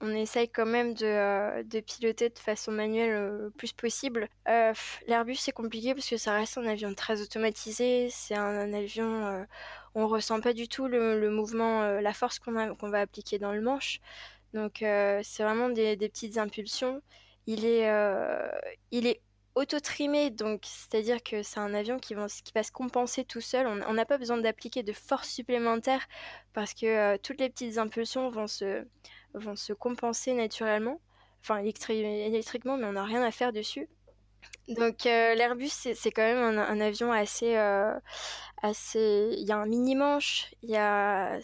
[0.00, 4.28] on essaye quand même de, euh, piloter de façon manuelle le plus possible.
[4.48, 4.72] Euh,
[5.06, 8.08] L'Airbus, c'est compliqué parce que ça reste un avion très automatisé.
[8.10, 9.46] C'est un, avion,
[9.94, 14.00] on ressent pas du tout le, mouvement, la force qu'on va appliquer dans le manche.
[14.54, 17.02] Donc, c'est vraiment des, petites impulsions.
[17.46, 19.20] Il est
[19.56, 23.66] auto-trimé, donc c'est-à-dire que c'est un avion qui va, qui se compenser tout seul.
[23.66, 26.06] On n'a pas besoin d'appliquer de force supplémentaire
[26.52, 28.84] parce que euh, toutes les petites impulsions vont se,
[29.34, 31.00] vont se compenser naturellement,
[31.40, 33.88] enfin électriquement, mais on n'a rien à faire dessus.
[34.68, 37.98] Donc euh, l'Airbus, c'est quand même un, avion assez, euh,
[38.62, 39.30] assez...
[39.38, 41.38] Il y a un mini-manche, il y a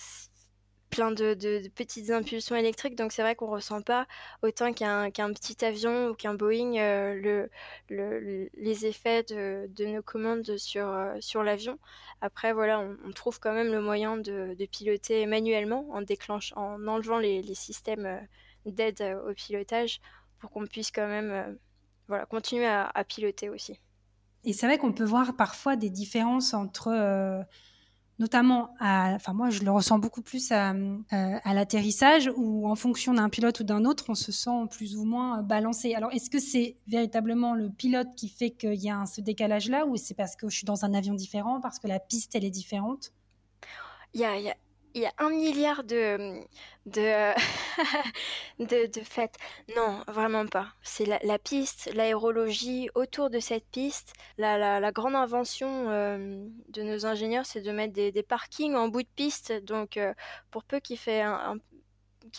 [0.93, 4.07] plein de, petites impulsions électriques, donc c'est vrai qu'on ressent pas
[4.43, 7.49] autant qu'un petit avion ou qu'un Boeing euh,
[7.88, 11.78] le, les effets de, nos commandes sur, euh, sur l'avion.
[12.20, 17.18] Après, voilà, on, trouve quand même le moyen de, piloter manuellement en déclenchant, en enlevant
[17.18, 20.01] les, systèmes euh, d'aide au pilotage
[20.40, 21.59] pour qu'on puisse quand même
[22.07, 23.80] voilà, continuer à, piloter aussi.
[24.45, 27.47] Et c'est vrai qu'on peut voir parfois des différences entre
[28.19, 33.15] notamment à, enfin moi je le ressens beaucoup plus à, euh, l'atterrissage où en fonction
[33.15, 35.95] d'un pilote ou d'un autre on se sent plus ou moins balancé.
[35.95, 39.87] Alors est-ce que c'est véritablement le pilote qui fait qu'il y a ce décalage là
[39.87, 42.45] ou c'est parce que je suis dans un avion différent, parce que la piste elle
[42.45, 43.13] est différente?
[44.15, 44.55] Il y a
[44.95, 46.40] il y a un milliard de,
[46.86, 47.32] de,
[48.59, 49.34] de, de faits.
[49.76, 50.68] Non, vraiment pas.
[50.82, 54.12] C'est la, piste, l'aérologie autour de cette piste.
[54.38, 59.03] La, la, grande invention euh, de nos ingénieurs, c'est de mettre des, parkings en bout
[59.03, 59.53] de piste.
[59.64, 60.12] Donc, euh,
[60.51, 61.57] pour peu qu'il fait un,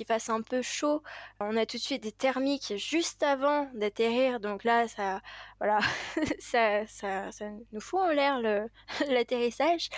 [0.07, 1.03] fasse un peu chaud.
[1.39, 5.21] On a tout de suite des thermiques juste avant d'atterrir, donc là, ça,
[5.59, 5.79] voilà,
[6.39, 7.29] ça, ça,
[7.71, 8.39] nous fout en l'air
[9.09, 9.89] l'atterrissage.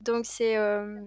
[0.00, 1.00] Donc c'est, euh,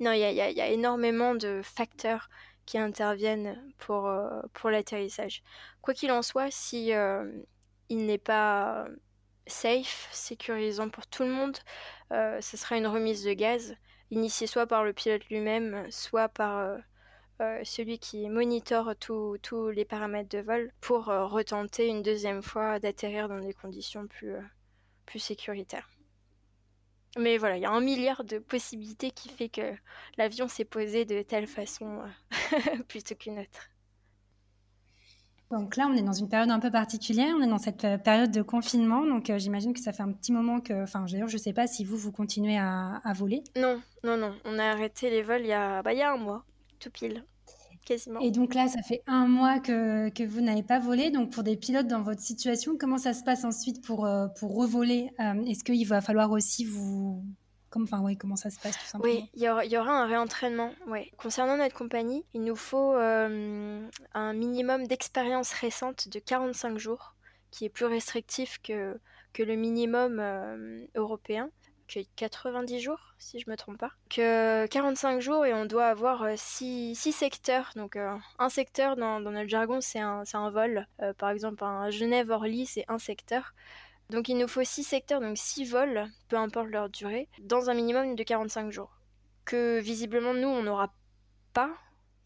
[0.00, 2.30] non, il y a, énormément de facteurs
[2.64, 5.42] qui interviennent pour, euh, pour l'atterrissage.
[5.82, 7.30] Quoi qu'il en soit, si euh,
[7.90, 8.86] il n'est pas
[9.46, 11.58] safe, sécurisant pour tout le monde,
[12.12, 13.76] euh, ce sera une remise de gaz,
[14.10, 16.78] initiée soit par le pilote lui-même, soit par
[17.64, 23.38] celui qui monitore tous les paramètres de vol pour retenter une deuxième fois d'atterrir dans
[23.38, 24.36] des conditions plus,
[25.06, 25.88] plus sécuritaires.
[27.18, 29.74] Mais voilà, il y a un milliard de possibilités qui fait que
[30.16, 33.70] l'avion s'est posé de telle façon euh, plutôt qu'une autre.
[35.50, 37.34] Donc là, on est dans une période un peu particulière.
[37.36, 39.04] On est dans cette euh, période de confinement.
[39.04, 40.84] Donc euh, j'imagine que ça fait un petit moment que.
[40.84, 43.42] Enfin, d'ailleurs, je ne sais pas si vous, vous continuez à, voler.
[43.56, 44.32] Non, non, non.
[44.44, 46.44] On a arrêté les vols il y a, bah, il y a un mois,
[46.78, 47.24] tout pile.
[48.20, 51.10] Et donc là, ça fait un mois que, que vous n'avez pas volé.
[51.10, 54.56] Donc pour des pilotes dans votre situation, comment ça se passe ensuite pour, euh, pour
[54.56, 57.24] revoler euh, Est-ce qu'il va falloir aussi vous...
[57.70, 59.92] Comme, enfin, ouais, comment ça se passe tout simplement Oui, il y aura, y aura,
[59.92, 60.72] un réentraînement.
[60.88, 61.10] Ouais.
[61.16, 67.14] Concernant notre compagnie, il nous faut euh, un minimum d'expérience récente de 45 jours,
[67.52, 68.98] qui est plus restrictif que,
[69.32, 70.20] que le minimum
[70.96, 71.50] européen.
[72.16, 73.90] 90 jours, si je me trompe pas.
[74.08, 77.70] Que 45 jours et on doit avoir 6, euh, secteurs.
[77.76, 80.86] Donc euh, un secteur dans, notre jargon, c'est un, un, vol.
[81.02, 83.54] Euh, par exemple, un Genève-Orly, c'est un secteur.
[84.10, 87.74] Donc il nous faut 6 secteurs, donc 6 vols, peu importe leur durée, dans un
[87.74, 88.98] minimum de 45 jours.
[89.44, 90.92] Que visiblement, nous, on n'aura
[91.52, 91.70] pas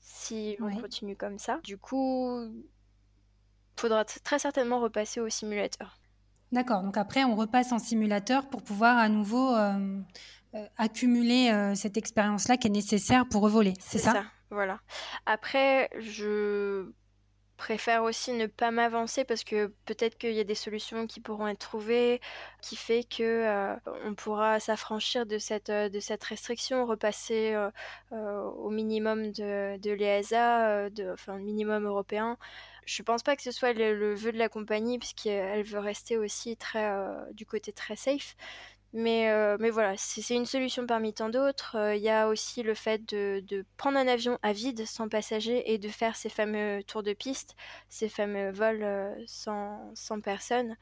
[0.01, 1.61] si on continue comme ça.
[1.65, 2.53] Du coup,
[3.77, 5.97] faudra très certainement repasser au simulateur.
[6.55, 9.99] D'accord, donc après on repasse en simulateur pour pouvoir à nouveau euh,
[10.55, 14.79] euh, accumuler euh, cette expérience-là qui est nécessaire pour revoler, c'est ça, ça Voilà.
[15.27, 16.93] Après, je
[17.57, 21.49] préfère aussi ne pas m'avancer parce que peut-être qu'il y a des solutions qui pourront
[21.49, 22.21] être trouvées,
[22.63, 23.75] qui fait que
[24.05, 27.57] on pourra s'affranchir de cette, de cette restriction, repasser
[28.11, 32.37] au minimum de, de l'EASA, enfin le minimum européen.
[32.87, 36.57] Je pense pas que ce soit le, vœu de la compagnie, puisqu'elle veut rester aussi
[36.57, 38.37] très euh, du côté très safe.
[38.93, 41.77] Mais, euh, voilà, c'est une solution parmi tant d'autres.
[41.77, 45.73] Euh, il y a aussi le fait de, prendre un avion à vide, sans passager,
[45.73, 47.57] et de faire ces fameux tours de piste,
[47.89, 48.87] ces fameux vols
[49.27, 50.77] sans, personne.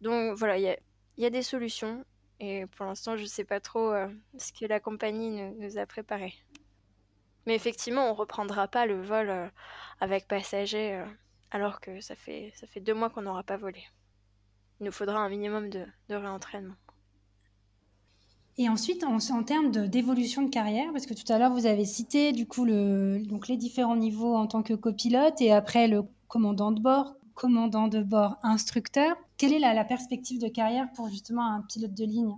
[0.00, 0.76] Donc voilà, il y a,
[1.18, 2.04] y a, des solutions.
[2.40, 3.94] Et pour l'instant, je ne sais pas trop
[4.38, 6.34] ce que la compagnie nous, nous, a préparé.
[7.46, 9.32] Mais effectivement, on ne reprendra pas le vol
[10.00, 11.02] avec passagers
[11.54, 13.80] alors que ça fait, ça fait deux mois qu'on n'aura pas volé.
[14.80, 16.74] Il nous faudra un minimum de, réentraînement.
[18.58, 21.84] Et ensuite, en, en termes d'évolution de, carrière, parce que tout à l'heure, vous avez
[21.84, 26.02] cité du coup le, donc les différents niveaux en tant que copilote et après le
[26.26, 27.14] commandant de bord.
[27.34, 29.16] commandant de bord instructeur.
[29.36, 32.34] Quelle est la, perspective de carrière pour justement un pilote de ligne?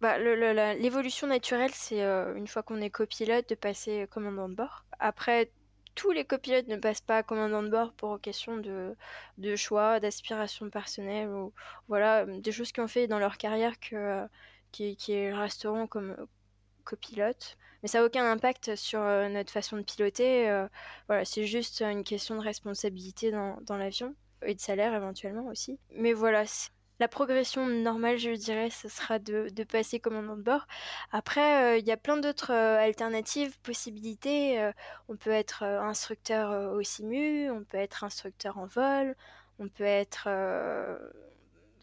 [0.00, 4.84] Bah, L'évolution naturelle, c'est euh, une fois qu'on est copilote de passer commandant de bord.
[4.98, 5.52] Après,
[5.94, 8.96] tous les copilotes ne passent pas commandant de bord pour question de,
[9.38, 11.52] de choix, d'aspiration personnelle ou
[11.88, 14.26] voilà, des choses qu'ils ont fait dans leur carrière que,
[14.72, 16.16] qui, qui resteront comme
[16.84, 17.56] copilote.
[17.82, 20.48] Mais ça n'a aucun impact sur euh, notre façon de piloter.
[20.48, 20.66] Euh,
[21.06, 25.78] voilà, c'est juste une question de responsabilité dans, dans l'avion et de salaire éventuellement aussi.
[25.90, 26.44] Mais voilà,
[27.00, 30.66] la progression normale, je dirais, ce sera de, passer commandant de bord.
[31.10, 34.60] Après, euh, il y a plein d'autres euh, alternatives, possibilités.
[34.60, 34.72] Euh,
[35.08, 39.16] on peut être instructeur au simu, on peut être instructeur en vol,
[39.58, 40.28] on peut être...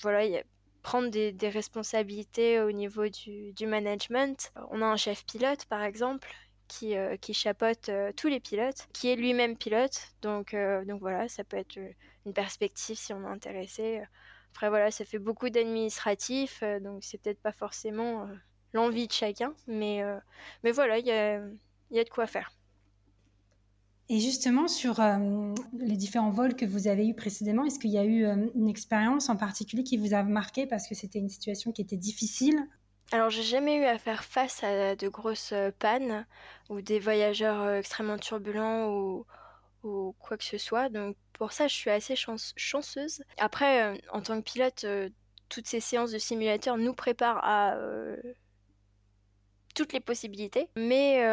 [0.01, 0.43] voilà, y a,
[0.82, 4.51] prendre des, responsabilités au niveau du, du, management.
[4.72, 6.28] On a un chef pilote, par exemple,
[6.68, 10.14] qui, qui chapeaute tous les pilotes, qui est lui-même pilote.
[10.22, 10.55] Donc,
[10.86, 11.78] donc voilà, ça peut être
[12.26, 14.01] une perspective si on est intéressé.
[14.52, 18.26] Après, voilà, ça fait beaucoup d'administratifs, euh, donc c'est peut-être pas forcément euh,
[18.74, 20.18] l'envie de chacun, mais, euh,
[20.64, 21.39] mais voilà, il y a,
[21.89, 22.52] y a, de quoi faire.
[24.10, 24.99] Et justement, sur
[25.80, 29.30] les différents vols que vous avez eus précédemment, est-ce qu'il y a eu une expérience
[29.30, 32.60] en particulier qui vous a marqué parce que c'était une situation qui était difficile?
[33.14, 36.26] Alors, j'ai jamais eu à faire face à de grosses pannes
[36.70, 39.26] ou des voyageurs extrêmement turbulents ou,
[39.84, 40.90] ou quoi que ce soit.
[40.90, 43.24] Donc pour ça, je suis assez chanceuse.
[43.40, 45.10] Après, euh, en tant que pilote, euh,
[45.50, 48.16] toutes ces séances de simulateur nous préparent à euh,
[49.74, 50.70] toutes les possibilités.
[50.76, 51.26] Mais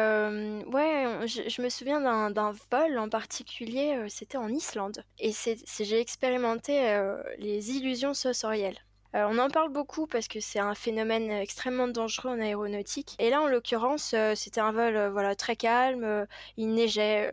[0.65, 5.03] ouais, je, me souviens d'un vol en particulier, c'était en Islande.
[5.19, 6.99] Et j'ai expérimenté
[7.37, 8.79] les illusions sensorielles.
[9.13, 13.15] on en parle beaucoup parce que c'est un phénomène extrêmement dangereux en aéronautique.
[13.19, 16.25] Et là, en l'occurrence, c'était un vol voilà très calme.
[16.57, 17.31] il neigeait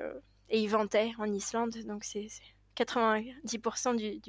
[0.48, 2.28] et il ventait en Islande, donc c'est
[2.76, 4.20] 90% du,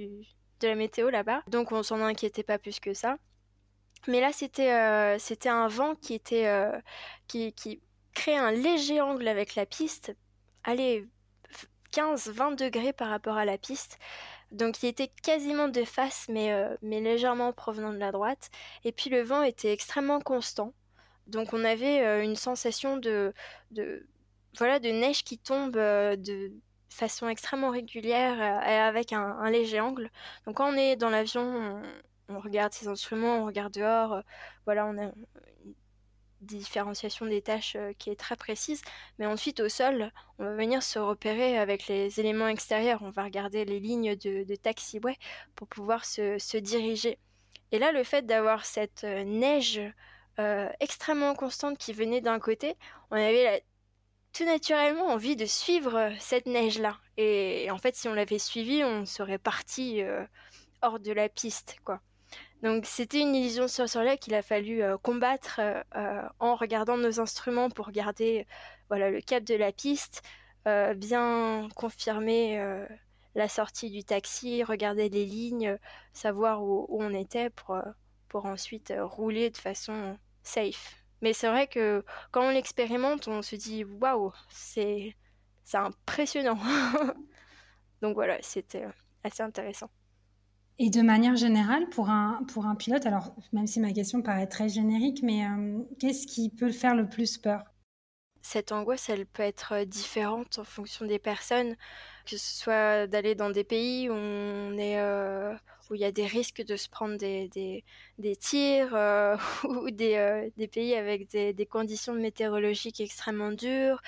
[0.60, 1.44] de la météo là-bas.
[1.48, 3.18] Donc on s'en inquiétait pas plus que ça.
[4.08, 6.80] Mais là, c'était euh, un vent qui était euh,
[7.28, 7.82] qui, qui
[8.14, 10.16] créait un léger angle avec la piste.
[10.64, 11.08] Allez,
[11.94, 13.98] 15-20 degrés par rapport à la piste.
[14.52, 18.50] Donc il était quasiment de face, mais, euh, mais légèrement provenant de la droite.
[18.86, 20.74] Et puis le vent était extrêmement constant.
[21.28, 23.34] Donc on avait une sensation de,
[23.72, 24.08] de,
[24.58, 26.52] voilà, de neige qui tombe de
[26.90, 30.10] façon extrêmement régulière et avec un, léger angle.
[30.46, 31.82] Donc quand on est dans l'avion,
[32.30, 34.22] on, regarde ses instruments, on regarde dehors,
[34.66, 35.74] voilà, on a une
[36.42, 38.82] différenciation des tâches qui est très précise.
[39.20, 43.02] Mais ensuite au sol, on va venir se repérer avec les éléments extérieurs.
[43.04, 45.16] On va regarder les lignes de, de taxiway
[45.56, 47.20] pour pouvoir se, se, diriger.
[47.72, 49.82] Et là, le fait d'avoir cette neige
[50.80, 52.76] extrêmement constante qui venait d'un côté,
[53.10, 53.60] on avait la
[54.38, 56.98] tout naturellement envie de suivre euh, cette neige-là.
[57.18, 60.24] Et en fait, si on l'avait suivie, on serait parti euh,
[60.84, 62.02] hors de la piste, quoi.
[62.62, 65.60] Donc c'était une illusion sensorielle qu'il a fallu euh, combattre
[66.40, 68.46] en regardant nos instruments pour garder
[68.90, 70.22] voilà, le cap de la piste,
[70.66, 72.60] bien confirmer
[73.36, 75.78] la sortie du taxi, regarder les lignes,
[76.14, 77.78] savoir où, où on était pour,
[78.28, 81.07] pour ensuite rouler de façon safe.
[81.22, 85.16] Mais c'est vrai que quand on l'expérimente, on se dit waouh, c'est
[85.74, 86.60] impressionnant.
[88.02, 88.92] Donc voilà, c'était euh,
[89.24, 89.90] assez intéressant.
[90.80, 94.46] Et de manière générale, pour un, pour un pilote, alors même si ma question paraît
[94.46, 97.64] très générique, mais euh, qu'est-ce qui peut le faire le plus peur?
[98.44, 101.76] Cette angoisse, elle peut être euh, différente en fonction des personnes,
[102.26, 105.00] que ce soit d'aller dans des pays où on est,
[105.90, 107.84] où il y a des risques de se prendre des, des,
[108.18, 114.02] des tirs euh, ou des, euh, des, pays avec des, des, conditions météorologiques extrêmement dures.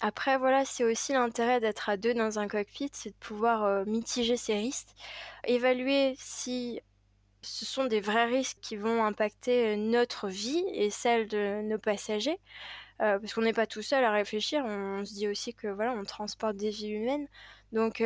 [0.00, 3.84] Après, voilà, c'est aussi l'intérêt d'être à deux dans un cockpit, c'est de pouvoir euh,
[3.84, 4.88] mitiger ces risques,
[5.44, 6.80] évaluer si
[7.42, 12.38] ce sont des vrais risques qui vont impacter notre vie et celle de nos passagers.
[12.98, 15.92] parce qu'on n'est pas tout seul à réfléchir, on, on, se dit aussi que voilà,
[15.92, 17.26] on transporte des vies humaines.
[17.72, 18.02] Donc,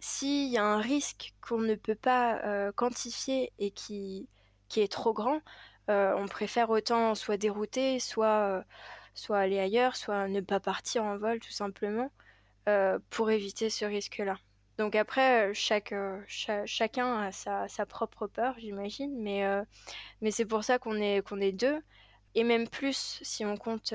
[0.00, 4.28] s'il y a un risque qu'on ne peut pas quantifier et qui,
[4.68, 5.40] qui est trop grand,
[5.88, 8.64] on préfère autant soit dérouter, soit,
[9.14, 12.10] soit aller ailleurs, soit ne pas partir en vol tout simplement
[13.10, 14.38] pour éviter ce risque-là.
[14.78, 19.44] Donc après, chacun a sa, sa, propre peur, j'imagine, mais,
[20.20, 21.80] mais c'est pour ça qu'on est, qu'on est deux,
[22.34, 23.94] et même plus si on compte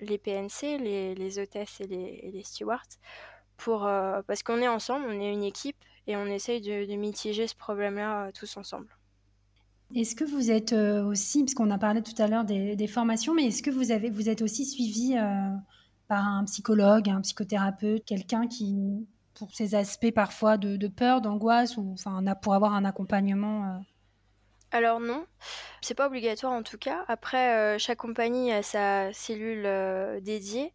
[0.00, 2.86] les PNC, les, les hôtesses et les, et les stewards
[3.58, 7.46] pour, euh, parce qu'on est ensemble, on est une équipe et on essaye de, mitiger
[7.46, 8.86] ce problème-là euh, tous ensemble.
[9.94, 13.34] Est-ce que vous êtes euh, aussi, parce qu'on a parlé tout à l'heure des, formations,
[13.34, 15.16] mais est-ce que vous, avez, vous êtes aussi suivi
[16.08, 21.92] par un psychologue, un psychothérapeute, quelqu'un qui, pour ces aspects parfois de, peur, d'angoisse, ou
[21.92, 23.82] enfin, pour avoir un accompagnement
[24.70, 25.24] alors non,
[25.80, 27.02] c'est pas obligatoire en tout cas.
[27.08, 29.66] Après, chaque compagnie a sa cellule
[30.20, 30.74] dédiée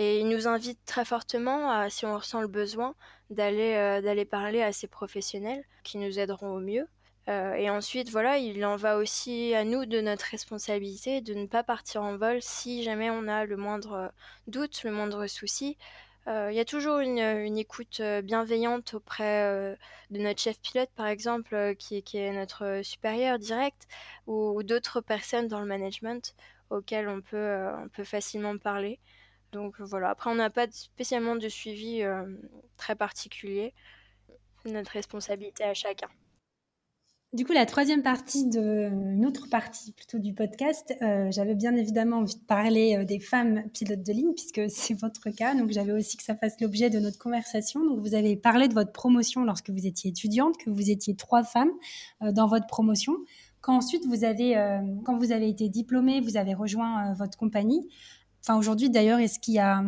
[0.00, 2.94] et il nous invite très fortement, si on ressent le besoin,
[3.28, 6.88] d'aller d'aller parler à ces professionnels qui nous aideront au mieux.
[7.28, 11.46] Euh, et ensuite, voilà, il en va aussi à nous de notre responsabilité de ne
[11.46, 14.12] pas partir en vol si jamais on a le moindre
[14.46, 15.76] doute, le moindre souci.
[16.28, 17.18] Euh, il y a toujours une,
[17.58, 19.76] écoute euh, bienveillante auprès
[20.10, 23.86] de notre chef pilote, par exemple, qui, est notre supérieur direct,
[24.26, 26.34] ou, d'autres personnes dans le management
[26.70, 28.98] auxquelles on peut facilement parler.
[29.52, 32.02] Donc voilà, après on n'a pas spécialement de suivi
[32.76, 33.74] très particulier.
[34.64, 36.08] Notre responsabilité à chacun.
[37.32, 41.76] Du coup, la troisième partie de une autre partie plutôt du podcast, euh, j'avais bien
[41.76, 45.54] évidemment envie de parler euh, des femmes pilotes de ligne puisque c'est votre cas.
[45.54, 47.84] Donc, j'avais aussi que ça fasse l'objet de notre conversation.
[47.84, 51.44] Donc, vous avez parlé de votre promotion lorsque vous étiez étudiante, que vous étiez trois
[51.44, 51.70] femmes
[52.22, 53.14] euh, dans votre promotion.
[53.60, 54.54] Quand ensuite vous avez,
[55.04, 57.90] quand vous avez été diplômée, vous avez rejoint votre compagnie.
[58.42, 59.82] Enfin, aujourd'hui d'ailleurs, est-ce qu'il y a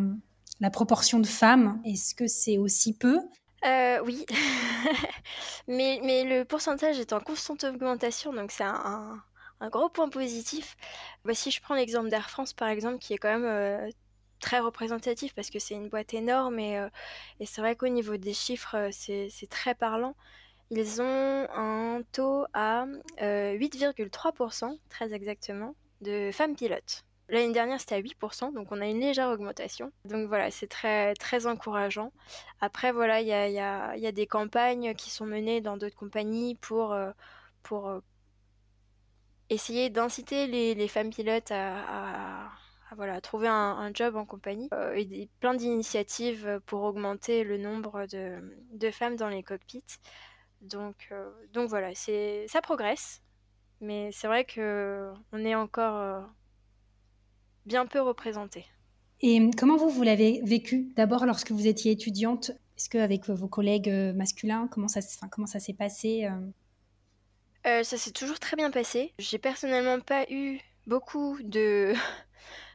[0.61, 1.81] la proportion de femmes?
[1.85, 3.19] Est-ce que c'est aussi peu?
[3.65, 4.27] Euh, oui,
[5.69, 9.23] mais, mais le pourcentage est en constante augmentation, donc c'est un,
[9.61, 10.77] un, gros point positif.
[11.25, 13.89] Bah, si je prends l'exemple d'Air France, par exemple, qui est quand même euh,
[14.41, 16.89] très représentatif parce que c'est une boîte énorme et, euh,
[17.39, 20.17] et c'est vrai qu'au niveau des chiffres, c'est très parlant.
[20.71, 22.87] Ils ont un taux à
[23.21, 27.05] 8,3%, très exactement, de femmes pilotes.
[27.33, 29.91] L'année dernière, c'était à 8%, donc on a une légère augmentation.
[30.05, 32.13] Donc voilà, c'est très, très encourageant.
[32.61, 35.79] Après, voilà, il y a, y, a, y a, des campagnes qui sont menées dans
[35.79, 37.11] d'autres compagnies pour, euh,
[37.63, 38.01] pour euh,
[39.49, 42.51] essayer d'inciter les, femmes pilotes à,
[42.97, 44.69] voilà, trouver un, job en compagnie.
[44.75, 49.83] Euh, et plein d'initiatives pour augmenter le nombre de, de, femmes dans les cockpits.
[50.61, 51.11] Donc,
[51.55, 53.23] donc voilà, ça progresse.
[53.81, 56.29] Mais c'est vrai qu'on est encore
[57.67, 58.67] bien peu représentés.
[59.21, 63.89] Et comment vous, vous l'avez vécu D'abord, lorsque vous étiez étudiante, est-ce qu'avec vos collègues
[63.89, 65.01] euh, masculins, comment ça,
[65.31, 66.31] comment ça s'est passé euh?
[67.69, 69.15] Euh, Ça s'est toujours très bien passé.
[69.19, 70.59] J'ai personnellement pas eu
[70.89, 71.95] beaucoup de,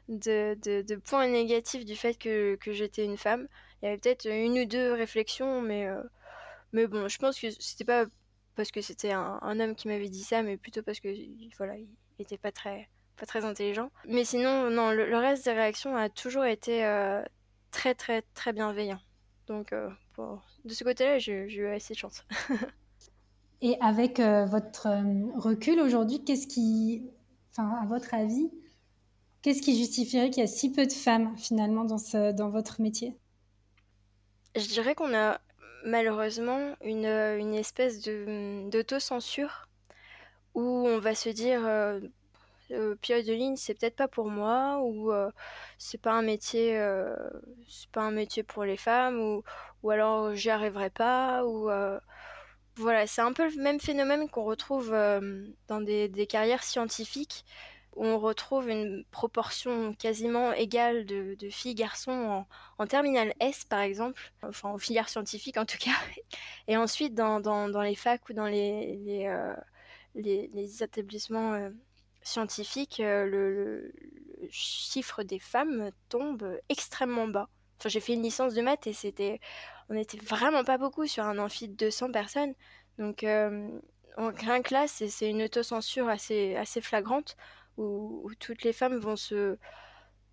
[0.08, 3.48] de, de, points négatifs du fait que, que j'étais une femme.
[3.82, 5.88] Il y avait peut-être une ou deux réflexions, mais,
[6.72, 8.06] mais bon, je pense que c'était pas
[8.56, 11.10] parce que c'était un, un, homme qui m'avait dit ça, mais plutôt parce que
[11.58, 13.90] voilà, il était pas très pas très intelligent.
[14.08, 17.22] Mais sinon, non, le, reste des réactions a toujours été euh,
[17.72, 19.00] très, très, très bienveillant.
[19.48, 19.90] Donc, euh,
[20.66, 22.24] de ce côté-là, j'ai eu assez de chance.
[23.62, 24.88] Et avec euh, votre
[25.36, 27.10] recul aujourd'hui, qu'est-ce qui,
[27.52, 28.52] enfin, à votre avis,
[29.42, 32.82] qu'est-ce qui justifierait qu'il y a si peu de femmes finalement dans, ce, dans votre
[32.82, 33.18] métier?
[34.56, 35.42] Je dirais qu'on a
[35.86, 39.68] malheureusement une, une espèce d'autocensure
[40.58, 42.00] où on va se dire euh,
[43.02, 45.32] pilote de ligne c'est peut-être pas pour moi ou euh,
[45.78, 47.16] c'est pas un métier euh,
[47.68, 49.44] c'est pas un métier pour les femmes ou,
[49.84, 51.70] ou alors j'y arriverai pas ou
[52.76, 54.92] voilà c'est un peu le même phénomène qu'on retrouve
[55.68, 57.46] dans des, des, carrières scientifiques.
[57.96, 62.48] Où on retrouve une proportion quasiment égale de, de filles garçons en,
[62.78, 64.22] en, terminale S par exemple.
[64.44, 65.90] Enfin en filière scientifique en tout cas.
[66.68, 68.98] Et ensuite dans, dans, les facs ou dans les,
[70.14, 71.72] les, les établissements
[72.28, 73.94] scientifique, euh, le,
[74.52, 77.50] chiffre des femmes tombe extrêmement bas.
[77.80, 79.40] Enfin, j'ai fait une licence de maths et c'était,
[79.90, 82.54] on n'était vraiment pas beaucoup sur un amphi de 200 personnes.
[83.00, 83.68] Donc, euh,
[84.18, 87.36] en rien classe, c'est une autocensure assez, assez flagrante
[87.78, 89.58] où, toutes les femmes vont se,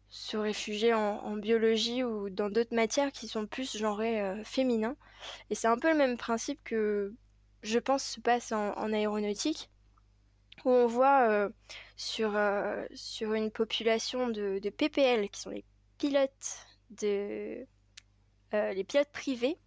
[0.09, 4.97] se réfugier en, biologie ou dans d'autres matières qui sont plus genrées euh, féminins.
[5.51, 7.15] Et c'est un peu le même principe que
[7.63, 9.71] je pense se passe en aéronautique
[10.65, 11.49] où on voit euh,
[11.97, 15.65] sur, euh, sur une population de, PPL, qui sont les
[15.99, 17.67] pilotes, de,
[18.55, 19.59] euh, les pilotes privés.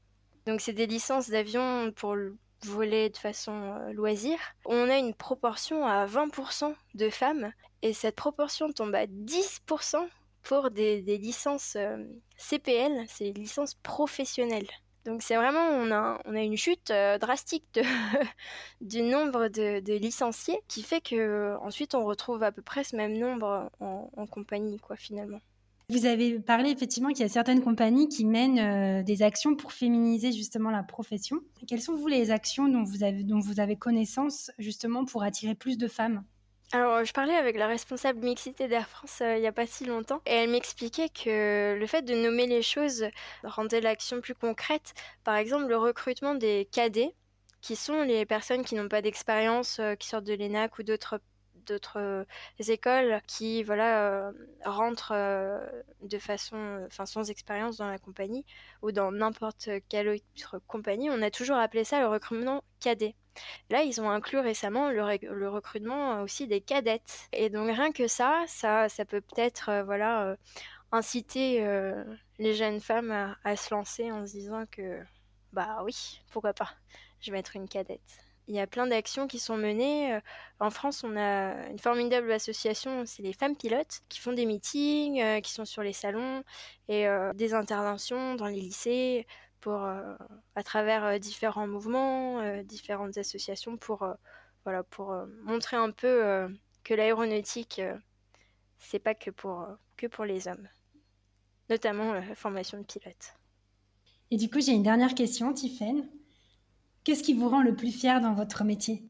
[0.46, 2.16] Donc c'est des licences d'avion pour
[2.64, 4.40] voler de façon loisir.
[4.66, 10.08] On a une proportion à 20% de femmes et cette proportion tombe à 10%
[10.44, 11.78] pour des, licences
[12.38, 14.70] CPL, c'est licences professionnelles.
[15.08, 17.80] Donc c'est vraiment, on a, on a une chute euh, drastique
[18.82, 23.18] du nombre de, licenciés qui fait que ensuite on retrouve à peu près ce même
[23.18, 25.40] nombre en, compagnie, quoi, finalement.
[25.90, 29.72] Vous avez parlé effectivement qu'il y a certaines compagnies qui mènent euh, des actions pour
[29.72, 31.38] féminiser justement la profession.
[31.66, 35.56] Quelles sont vous les actions dont vous avez, dont vous avez connaissance justement pour attirer
[35.56, 36.26] plus de femmes?
[36.74, 40.22] Alors, je parlais avec la responsable mixité d'Air France il n'y a pas si longtemps,
[40.26, 43.06] et elle m'expliquait que le fait de nommer les choses
[43.44, 44.94] rendait l'action plus concrète.
[45.24, 47.16] Par exemple, le recrutement des cadets,
[47.62, 51.22] qui sont les personnes qui n'ont pas d'expérience, qui sortent de l'ENAC ou d'autres
[51.68, 52.24] d'autres euh,
[52.60, 54.32] écoles qui voilà euh,
[54.66, 55.60] rentrent euh,
[56.02, 58.46] de façon enfin sans expérience dans la compagnie
[58.82, 63.16] ou dans n'importe quelle autre compagnie on a toujours appelé ça le recrutement cadet
[63.70, 67.30] Là, ils ont inclus récemment le, recrutement aussi des cadettes.
[67.34, 70.36] Et donc rien que ça, ça, ça peut peut-être voilà
[70.92, 71.66] inciter
[72.40, 75.00] les jeunes femmes à, à, se lancer en se disant que
[75.54, 76.70] bah oui, pourquoi pas,
[77.20, 80.14] je vais être une cadette il y a plein d'actions qui sont menées.
[80.14, 80.20] Euh,
[80.60, 85.22] en France, on a une formidable association, c'est les femmes pilotes, qui font des meetings,
[85.22, 86.44] euh, qui sont sur les salons
[86.88, 89.28] et euh, des interventions dans les lycées
[89.62, 94.08] pour, à travers différents mouvements, différentes associations pour,
[94.64, 96.48] voilà, pour montrer un peu
[96.84, 97.82] que l'aéronautique,
[98.78, 100.68] c'est pas que pour, que pour les hommes,
[101.70, 103.34] notamment la formation de pilote.
[104.32, 106.08] Et du coup, j'ai une dernière question, Tiffaine.
[107.04, 109.10] Qu'est-ce qui vous rend le plus fier dans votre métier?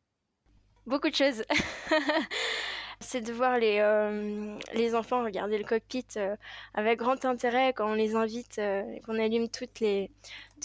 [0.85, 1.43] Beaucoup de choses.
[2.99, 6.35] c'est de voir les, euh, les enfants regarder le cockpit euh,
[6.73, 10.11] avec grand intérêt quand on les invite euh, et qu'on allume toutes les,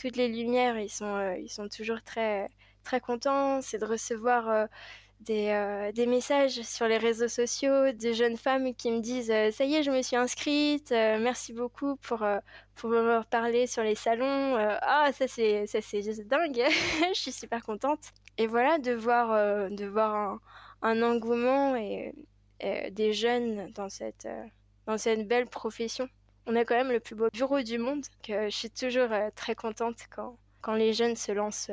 [0.00, 0.78] toutes les lumières.
[0.78, 2.48] Ils sont, ils sont toujours très,
[2.84, 3.60] très contents.
[3.60, 4.68] C'est de recevoir
[5.24, 9.50] des, euh, des, messages sur les réseaux sociaux de jeunes femmes qui me disent euh,
[9.50, 12.24] ça y est je me suis inscrite euh, merci beaucoup pour
[12.74, 16.62] pour me parler sur les salons ah ça c'est ça c'est juste dingue
[17.14, 18.00] je suis super contente
[18.38, 20.40] et voilà de voir de voir un,
[20.82, 22.14] un engouement et,
[22.92, 24.28] des jeunes dans cette
[24.86, 26.08] dans cette belle profession
[26.46, 29.56] on a quand même le plus beau bureau du monde que je suis toujours très
[29.56, 31.72] contente quand quand les jeunes se lancent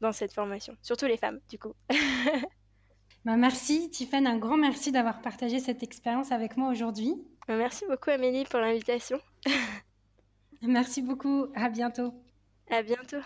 [0.00, 1.72] dans cette formation, surtout les femmes, du coup.
[3.24, 7.14] bah merci, Tiffany, un grand merci d'avoir partagé cette expérience avec moi aujourd'hui.
[7.46, 9.18] Bah, merci beaucoup, Amélie, pour l'invitation.
[10.62, 12.12] merci beaucoup, à bientôt.
[12.70, 13.20] À bientôt.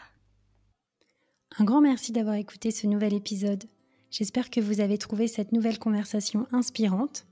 [1.58, 3.64] Un grand merci d'avoir écouté ce nouvel épisode.
[4.12, 7.24] J'espère que vous avez trouvé cette nouvelle conversation inspirante.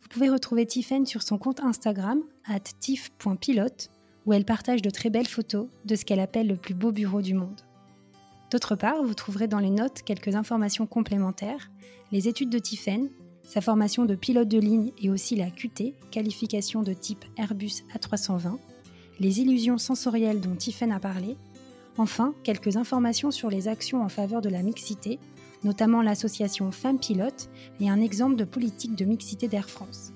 [0.00, 3.90] Vous pouvez retrouver Tiffany sur son compte Instagram, at tif.pilote,
[4.26, 7.20] où elle partage de très belles photos de ce qu'elle appelle le plus beau bureau
[7.20, 7.60] du monde.
[8.52, 11.68] D'autre part, vous trouverez dans les notes quelques informations complémentaires,
[12.12, 13.10] les études de Tiffen,
[13.42, 18.56] sa formation de pilote de ligne et aussi la QT, qualification de type Airbus A320,
[19.18, 21.36] les illusions sensorielles dont Tiffen a parlé,
[21.98, 25.18] enfin quelques informations sur les actions en faveur de la mixité,
[25.64, 27.48] notamment l'association Femmes Pilotes
[27.80, 30.12] et un exemple de politique de mixité d'Air France.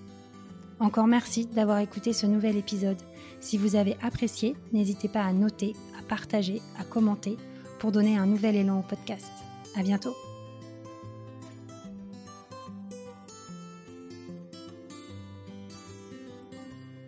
[0.81, 3.01] Encore merci d'avoir écouté ce nouvel épisode.
[3.41, 7.37] Si vous avez apprécié, n'hésitez pas à noter, à partager, à commenter
[7.79, 9.31] pour donner un nouvel élan au podcast.
[9.77, 10.34] À bientôt!